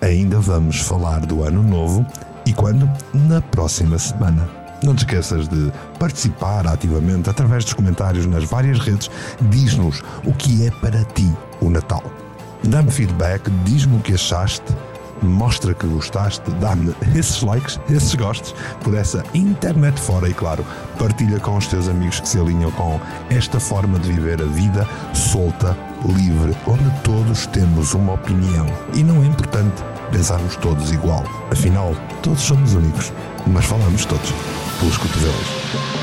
Ainda 0.00 0.40
vamos 0.40 0.80
falar 0.80 1.20
do 1.20 1.44
ano 1.44 1.62
novo 1.62 2.04
e 2.46 2.52
quando? 2.52 2.90
Na 3.14 3.40
próxima 3.40 3.98
semana. 3.98 4.48
Não 4.82 4.94
te 4.94 5.00
esqueças 5.00 5.46
de 5.46 5.72
participar 5.98 6.66
ativamente 6.66 7.30
através 7.30 7.64
dos 7.64 7.72
comentários 7.72 8.26
nas 8.26 8.44
várias 8.44 8.80
redes. 8.80 9.10
Diz-nos 9.42 10.02
o 10.24 10.34
que 10.34 10.66
é 10.66 10.70
para 10.70 11.04
ti 11.04 11.30
o 11.60 11.70
Natal. 11.70 12.02
Dá-me 12.64 12.90
feedback, 12.90 13.48
diz-me 13.64 13.96
o 13.96 14.00
que 14.00 14.14
achaste, 14.14 14.74
mostra 15.22 15.72
que 15.72 15.86
gostaste, 15.86 16.50
dá-me 16.60 16.94
esses 17.14 17.42
likes, 17.42 17.78
esses 17.88 18.14
gostos 18.14 18.54
por 18.82 18.94
essa 18.94 19.22
internet 19.34 20.00
fora 20.00 20.28
e, 20.28 20.34
claro, 20.34 20.64
partilha 20.98 21.38
com 21.38 21.56
os 21.56 21.66
teus 21.68 21.88
amigos 21.88 22.20
que 22.20 22.28
se 22.28 22.38
alinham 22.38 22.70
com 22.72 23.00
esta 23.30 23.60
forma 23.60 23.98
de 24.00 24.12
viver 24.12 24.42
a 24.42 24.46
vida 24.46 24.86
solta, 25.14 25.76
livre, 26.04 26.56
onde 26.66 26.90
todos 27.02 27.46
temos 27.46 27.94
uma 27.94 28.14
opinião. 28.14 28.66
E 28.94 29.02
não 29.02 29.22
é 29.22 29.26
importante 29.26 29.82
pensarmos 30.12 30.56
todos 30.58 30.92
igual. 30.92 31.24
Afinal, 31.50 31.96
todos 32.22 32.40
somos 32.40 32.74
únicos, 32.74 33.12
mas 33.46 33.64
falamos 33.64 34.06
todos 34.06 34.32
pelos 34.78 34.98
cotovelos. 34.98 36.01